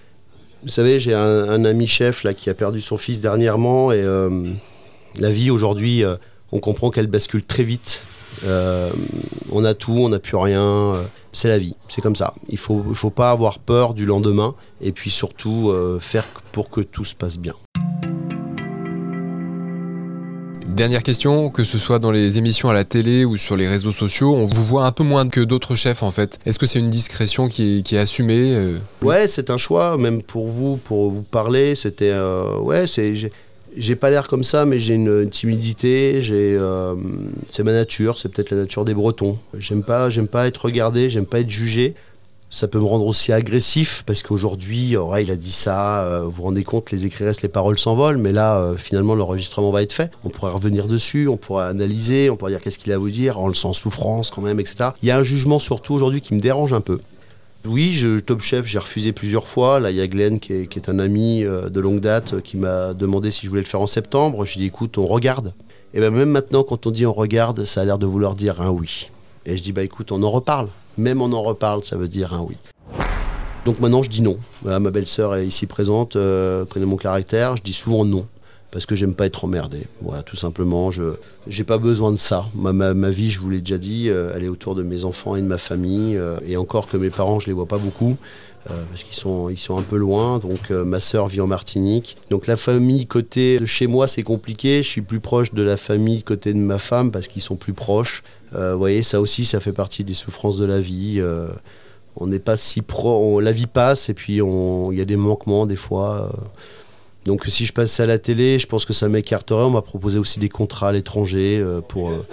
Vous 0.62 0.70
savez, 0.70 1.00
j'ai 1.00 1.16
un, 1.16 1.66
ami 1.66 1.88
chef 1.88 2.24
là, 2.24 2.36
qui 2.36 2.52
a 2.52 2.54
perdu 2.54 2.82
son 2.82 2.98
fils 2.98 3.20
dernièrement. 3.20 3.92
Et 3.92 4.04
la 5.18 5.32
vie 5.32 5.50
aujourd'hui, 5.50 6.04
on 6.52 6.60
comprend 6.60 6.92
qu'elle 6.92 7.08
bascule 7.08 7.44
très 7.44 7.64
vite. 7.64 8.04
on 8.44 9.66
a 9.66 9.74
tout, 9.74 9.98
on 9.98 10.10
n'a 10.10 10.20
plus 10.20 10.36
rien. 10.36 11.04
c'est 11.34 11.48
la 11.48 11.58
vie, 11.58 11.76
c'est 11.90 12.02
comme 12.02 12.16
ça. 12.16 12.36
Il 12.48 12.60
faut, 12.60 12.84
faut 12.94 13.10
pas 13.10 13.32
avoir 13.32 13.58
peur 13.58 13.96
du 13.96 14.06
lendemain. 14.06 14.54
Et 14.82 14.92
puis 14.92 15.10
surtout, 15.10 15.74
faire 16.00 16.28
pour 16.52 16.70
que 16.70 16.82
tout 16.82 17.06
se 17.06 17.16
passe 17.16 17.40
bien. 17.40 17.56
Dernière 20.82 21.04
question, 21.04 21.52
que 21.52 21.64
ce 21.64 21.78
soit 21.78 22.00
dans 22.00 22.10
les 22.10 22.40
émissions 22.40 22.68
à 22.68 22.74
la 22.74 22.84
télé 22.84 23.24
ou 23.24 23.38
sur 23.38 23.56
les 23.56 23.68
réseaux 23.68 23.92
sociaux, 23.92 24.34
on 24.34 24.48
vous 24.48 24.64
voit 24.64 24.88
un 24.88 24.92
peu 24.92 25.04
moins 25.04 25.30
que 25.30 25.40
d'autres 25.40 25.76
chefs 25.76 26.02
en 26.02 26.10
fait. 26.10 26.40
Est-ce 26.48 26.58
que 26.58 26.66
c'est 26.66 26.80
une 26.80 26.90
discrétion 26.90 27.48
qui 27.48 27.84
est, 27.88 27.98
assumée 28.00 28.56
euh? 28.56 28.80
Ouais, 29.04 29.28
c'est 29.28 29.52
un 29.52 29.58
choix, 29.58 29.96
même 30.00 30.24
pour 30.24 30.48
vous, 30.48 30.78
pour 30.78 31.12
vous 31.12 31.22
parler. 31.22 31.76
C'était. 31.76 32.10
Euh, 32.10 32.58
ouais, 32.58 32.88
c'est. 32.88 33.14
J'ai 33.78 33.96
pas 33.96 34.10
l'air 34.10 34.28
comme 34.28 34.44
ça, 34.44 34.66
mais 34.66 34.80
j'ai 34.80 34.96
une 34.96 35.30
timidité. 35.30 36.24
J'ai, 36.24 36.58
euh, 36.60 36.96
c'est 37.52 37.62
ma 37.62 37.74
nature. 37.74 38.18
C'est 38.18 38.30
peut-être 38.30 38.50
la 38.50 38.58
nature 38.58 38.84
des 38.84 38.96
Bretons. 38.96 39.38
J'aime 39.60 39.84
pas, 39.84 40.10
j'aime 40.10 40.28
pas 40.28 40.48
être 40.48 40.66
regardé. 40.66 41.12
J'aime 41.12 41.28
pas 41.28 41.42
être 41.42 41.50
jugé. 41.52 41.94
Ça 42.54 42.68
peut 42.68 42.80
me 42.80 42.86
rendre 42.86 43.06
aussi 43.08 43.32
agressif 43.32 44.04
parce 44.06 44.24
qu'aujourd'hui, 44.24 44.98
ouais, 44.98 45.24
il 45.24 45.32
a 45.32 45.38
dit 45.38 45.54
ça, 45.54 46.04
euh, 46.04 46.24
vous 46.26 46.32
vous 46.32 46.44
rendez 46.44 46.66
compte, 46.66 46.92
les 46.92 47.06
écrits 47.06 47.24
restent, 47.24 47.44
les 47.44 47.48
paroles 47.48 47.80
s'envolent, 47.80 48.18
mais 48.18 48.34
là, 48.34 48.58
euh, 48.58 48.76
finalement, 48.76 49.16
l'enregistrement 49.16 49.72
va 49.72 49.82
être 49.82 49.94
fait. 49.94 50.12
On 50.26 50.30
pourrait 50.30 50.52
revenir 50.52 50.90
dessus, 50.90 51.30
on 51.30 51.38
pourrait 51.38 51.68
analyser, 51.68 52.30
on 52.30 52.36
pourrait 52.36 52.52
dire 52.52 52.60
qu'est-ce 52.60 52.78
qu'il 52.78 52.92
a 52.92 52.96
à 52.96 52.98
vous 52.98 53.10
dire, 53.10 53.40
en 53.40 53.48
le 53.48 53.54
sent 53.54 53.74
souffrance 53.74 54.32
quand 54.32 54.42
même, 54.42 54.60
etc. 54.60 54.90
Il 55.02 55.08
y 55.08 55.12
a 55.12 55.18
un 55.18 55.24
jugement 55.24 55.60
surtout 55.60 55.94
aujourd'hui 55.94 56.20
qui 56.20 56.34
me 56.34 56.42
dérange 56.42 56.74
un 56.74 56.82
peu. 56.82 57.00
Oui, 57.66 57.94
je, 57.94 58.20
Top 58.20 58.42
Chef, 58.42 58.66
j'ai 58.66 58.80
refusé 58.80 59.14
plusieurs 59.14 59.48
fois. 59.48 59.80
Là, 59.80 59.92
il 59.92 59.96
y 59.96 60.02
a 60.02 60.08
Glenn 60.08 60.42
qui 60.42 60.52
est, 60.52 60.90
un 60.90 61.00
ami 61.00 61.46
euh, 61.46 61.70
de 61.70 61.80
longue 61.80 62.02
date 62.02 62.42
qui 62.42 62.58
m'a 62.58 62.94
demandé 62.94 63.32
si 63.32 63.46
je 63.46 63.50
voulais 63.50 63.62
le 63.62 63.68
faire 63.68 63.80
en 63.82 63.88
septembre. 63.88 64.44
J'ai 64.44 64.60
dit 64.60 64.66
écoute, 64.66 64.98
on 64.98 65.06
regarde. 65.06 65.54
Et 65.94 66.02
bien 66.02 66.10
même 66.10 66.30
maintenant, 66.30 66.64
quand 66.64 66.86
on 66.86 66.92
dit 66.92 67.06
on 67.06 67.14
regarde, 67.14 67.64
ça 67.64 67.80
a 67.80 67.86
l'air 67.86 67.98
de 67.98 68.06
vouloir 68.06 68.36
dire 68.36 68.60
un 68.60 68.72
oui. 68.72 69.10
Et 69.46 69.56
je 69.56 69.64
dis 69.64 69.72
bah 69.72 69.84
écoute, 69.84 70.12
on 70.12 70.22
en 70.22 70.30
reparle. 70.30 70.68
Même 70.98 71.22
on 71.22 71.32
en 71.34 71.42
reparle, 71.42 71.84
ça 71.84 71.98
veut 71.98 72.08
dire 72.08 72.34
un 72.34 72.42
oui. 72.42 72.58
Donc 73.66 73.80
maintenant, 73.80 74.02
je 74.02 74.10
dis 74.10 74.22
non. 74.22 74.38
ma 74.64 74.80
belle-sœur 74.80 75.36
est 75.36 75.46
ici 75.46 75.68
présente, 75.68 76.16
euh, 76.16 76.66
connaît 76.66 76.86
mon 76.86 76.98
caractère. 76.98 77.58
Je 77.58 77.62
dis 77.62 77.74
souvent 77.74 78.06
non 78.06 78.26
parce 78.72 78.86
que 78.86 78.96
j'aime 78.96 79.14
pas 79.14 79.26
être 79.26 79.46
emmerdé. 79.46 79.88
Voilà, 80.02 80.24
tout 80.24 80.36
simplement. 80.36 80.92
Je 80.92 81.14
n'ai 81.46 81.64
pas 81.64 81.78
besoin 81.78 82.12
de 82.12 82.18
ça. 82.18 82.46
Ma, 82.56 83.10
vie, 83.10 83.30
je 83.30 83.40
vous 83.40 83.50
l'ai 83.50 83.60
déjà 83.60 83.78
dit, 83.78 84.10
euh, 84.10 84.32
elle 84.34 84.44
est 84.44 84.48
autour 84.48 84.76
de 84.76 84.84
mes 84.84 85.04
enfants 85.04 85.36
et 85.36 85.42
de 85.42 85.48
ma 85.48 85.58
famille. 85.58 86.18
Euh, 86.18 86.38
et 86.46 86.58
encore 86.58 86.88
que 86.88 86.98
mes 86.98 87.10
parents, 87.10 87.40
je 87.40 87.48
les 87.48 87.54
vois 87.54 87.68
pas 87.68 87.78
beaucoup. 87.78 88.18
parce 88.66 89.04
qu'ils 89.04 89.18
sont, 89.18 89.50
ils 89.50 89.58
sont 89.58 89.78
un 89.78 89.82
peu 89.82 89.98
loin. 89.98 90.40
Donc 90.40 90.70
ma 90.70 91.00
sœur 91.00 91.28
vit 91.28 91.42
en 91.42 91.48
Martinique. 91.48 92.18
Donc 92.30 92.48
la 92.48 92.56
famille 92.58 93.08
côté 93.08 93.60
de 93.60 93.66
chez 93.66 93.88
moi, 93.88 94.08
c'est 94.08 94.24
compliqué. 94.24 94.84
Je 94.84 94.88
suis 94.88 95.02
plus 95.02 95.20
proche 95.20 95.54
de 95.54 95.64
la 95.64 95.78
famille 95.78 96.24
côté 96.24 96.54
de 96.54 96.60
ma 96.60 96.80
femme 96.80 97.12
parce 97.12 97.28
qu'ils 97.28 97.42
sont 97.42 97.56
plus 97.58 97.74
proches. 97.74 98.24
Vous 98.54 98.78
voyez, 98.78 99.02
ça 99.04 99.20
aussi, 99.22 99.46
ça 99.46 99.60
fait 99.60 99.74
partie 99.74 100.04
des 100.04 100.14
souffrances 100.14 100.58
de 100.58 100.66
la 100.66 100.80
vie 100.80 101.22
on 102.16 102.28
n'est 102.28 102.40
pas 102.40 102.58
si 102.58 102.82
pro. 102.82 103.40
la 103.40 103.52
vie 103.52 103.68
passe 103.68 104.10
et 104.10 104.14
puis 104.14 104.38
il 104.38 104.98
y 104.98 105.02
a 105.02 105.06
des 105.06 105.16
manquements 105.16 105.66
des 105.66 105.76
fois. 105.76 106.30
Euh. 106.34 106.48
Donc 107.26 107.46
si 107.46 107.66
je 107.66 107.74
passais 107.74 108.04
à 108.04 108.06
la 108.06 108.18
télé, 108.18 108.58
je 108.58 108.68
pense 108.68 108.86
que 108.86 108.94
ça 108.94 109.08
m'écarterait. 109.10 109.64
On 109.64 109.70
m'a 109.70 109.82
proposé 109.82 110.18
aussi 110.18 110.40
des 110.40 110.50
contrats 110.50 110.90
à 110.90 110.92
l'étranger 110.92 111.60
euh, 111.60 111.82
pour, 111.82 112.10
euh, 112.10 112.26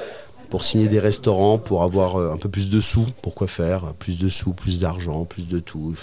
pour 0.50 0.64
signer 0.64 0.88
des 0.88 0.98
restaurants, 0.98 1.58
pour 1.58 1.82
avoir 1.82 2.16
un 2.16 2.38
peu 2.38 2.48
plus 2.48 2.70
de 2.70 2.80
sous. 2.80 3.06
Pourquoi 3.22 3.48
faire? 3.48 3.92
Plus 3.98 4.18
de 4.18 4.28
sous, 4.28 4.52
plus 4.52 4.80
d'argent, 4.80 5.24
plus 5.24 5.46
de 5.46 5.58
tout. 5.58 5.94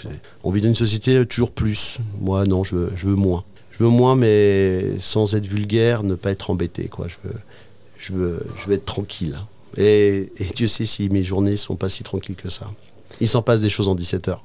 On 0.44 0.50
vit 0.50 0.60
dans 0.60 0.68
une 0.68 0.74
société 0.74 1.24
toujours 1.26 1.50
plus. 1.50 1.98
Moi, 2.20 2.44
non, 2.46 2.62
je 2.62 2.76
veux, 2.76 2.92
je 2.94 3.08
veux 3.08 3.16
moins. 3.16 3.44
Je 3.72 3.84
veux 3.84 3.90
moins, 3.90 4.16
mais 4.16 4.98
sans 5.00 5.34
être 5.34 5.46
vulgaire, 5.46 6.02
ne 6.02 6.14
pas 6.14 6.30
être 6.30 6.50
embêté. 6.50 6.88
Quoi. 6.88 7.08
Je, 7.08 7.16
veux, 7.24 7.34
je, 7.98 8.12
veux, 8.12 8.46
je 8.56 8.68
veux 8.68 8.74
être 8.74 8.86
tranquille. 8.86 9.38
Et, 9.76 10.32
et 10.38 10.44
Dieu 10.54 10.66
sait 10.66 10.86
si 10.86 11.08
mes 11.10 11.22
journées 11.22 11.56
sont 11.56 11.76
pas 11.76 11.90
si 11.90 12.02
tranquilles 12.02 12.36
que 12.36 12.48
ça. 12.48 12.70
Il 13.20 13.28
s'en 13.28 13.42
passe 13.42 13.60
des 13.60 13.68
choses 13.68 13.88
en 13.88 13.94
17 13.94 14.28
heures. 14.28 14.44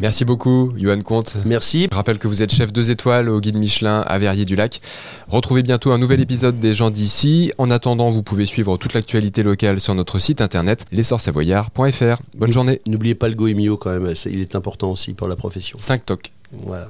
Merci 0.00 0.24
beaucoup, 0.24 0.72
Johan 0.78 1.00
Comte. 1.02 1.36
Merci. 1.44 1.86
Je 1.90 1.94
rappelle 1.94 2.18
que 2.18 2.26
vous 2.26 2.42
êtes 2.42 2.54
chef 2.54 2.72
2 2.72 2.90
étoiles 2.90 3.28
au 3.28 3.38
guide 3.38 3.56
Michelin 3.56 4.00
à 4.00 4.18
Verrier-du-Lac. 4.18 4.80
Retrouvez 5.28 5.62
bientôt 5.62 5.92
un 5.92 5.98
nouvel 5.98 6.20
épisode 6.20 6.58
des 6.58 6.72
gens 6.72 6.90
d'ici. 6.90 7.52
En 7.58 7.70
attendant, 7.70 8.10
vous 8.10 8.22
pouvez 8.22 8.46
suivre 8.46 8.78
toute 8.78 8.94
l'actualité 8.94 9.42
locale 9.42 9.78
sur 9.78 9.94
notre 9.94 10.18
site 10.18 10.40
internet 10.40 10.86
lessortsavoyards.fr. 10.90 12.22
Bonne 12.34 12.52
journée. 12.52 12.80
N'oubliez 12.86 13.14
pas 13.14 13.28
le 13.28 13.34
Goemio 13.34 13.76
quand 13.76 13.90
même, 13.90 14.14
il 14.24 14.40
est 14.40 14.56
important 14.56 14.90
aussi 14.90 15.12
pour 15.12 15.28
la 15.28 15.36
profession. 15.36 15.76
5 15.78 16.06
tocs. 16.06 16.32
Voilà. 16.50 16.88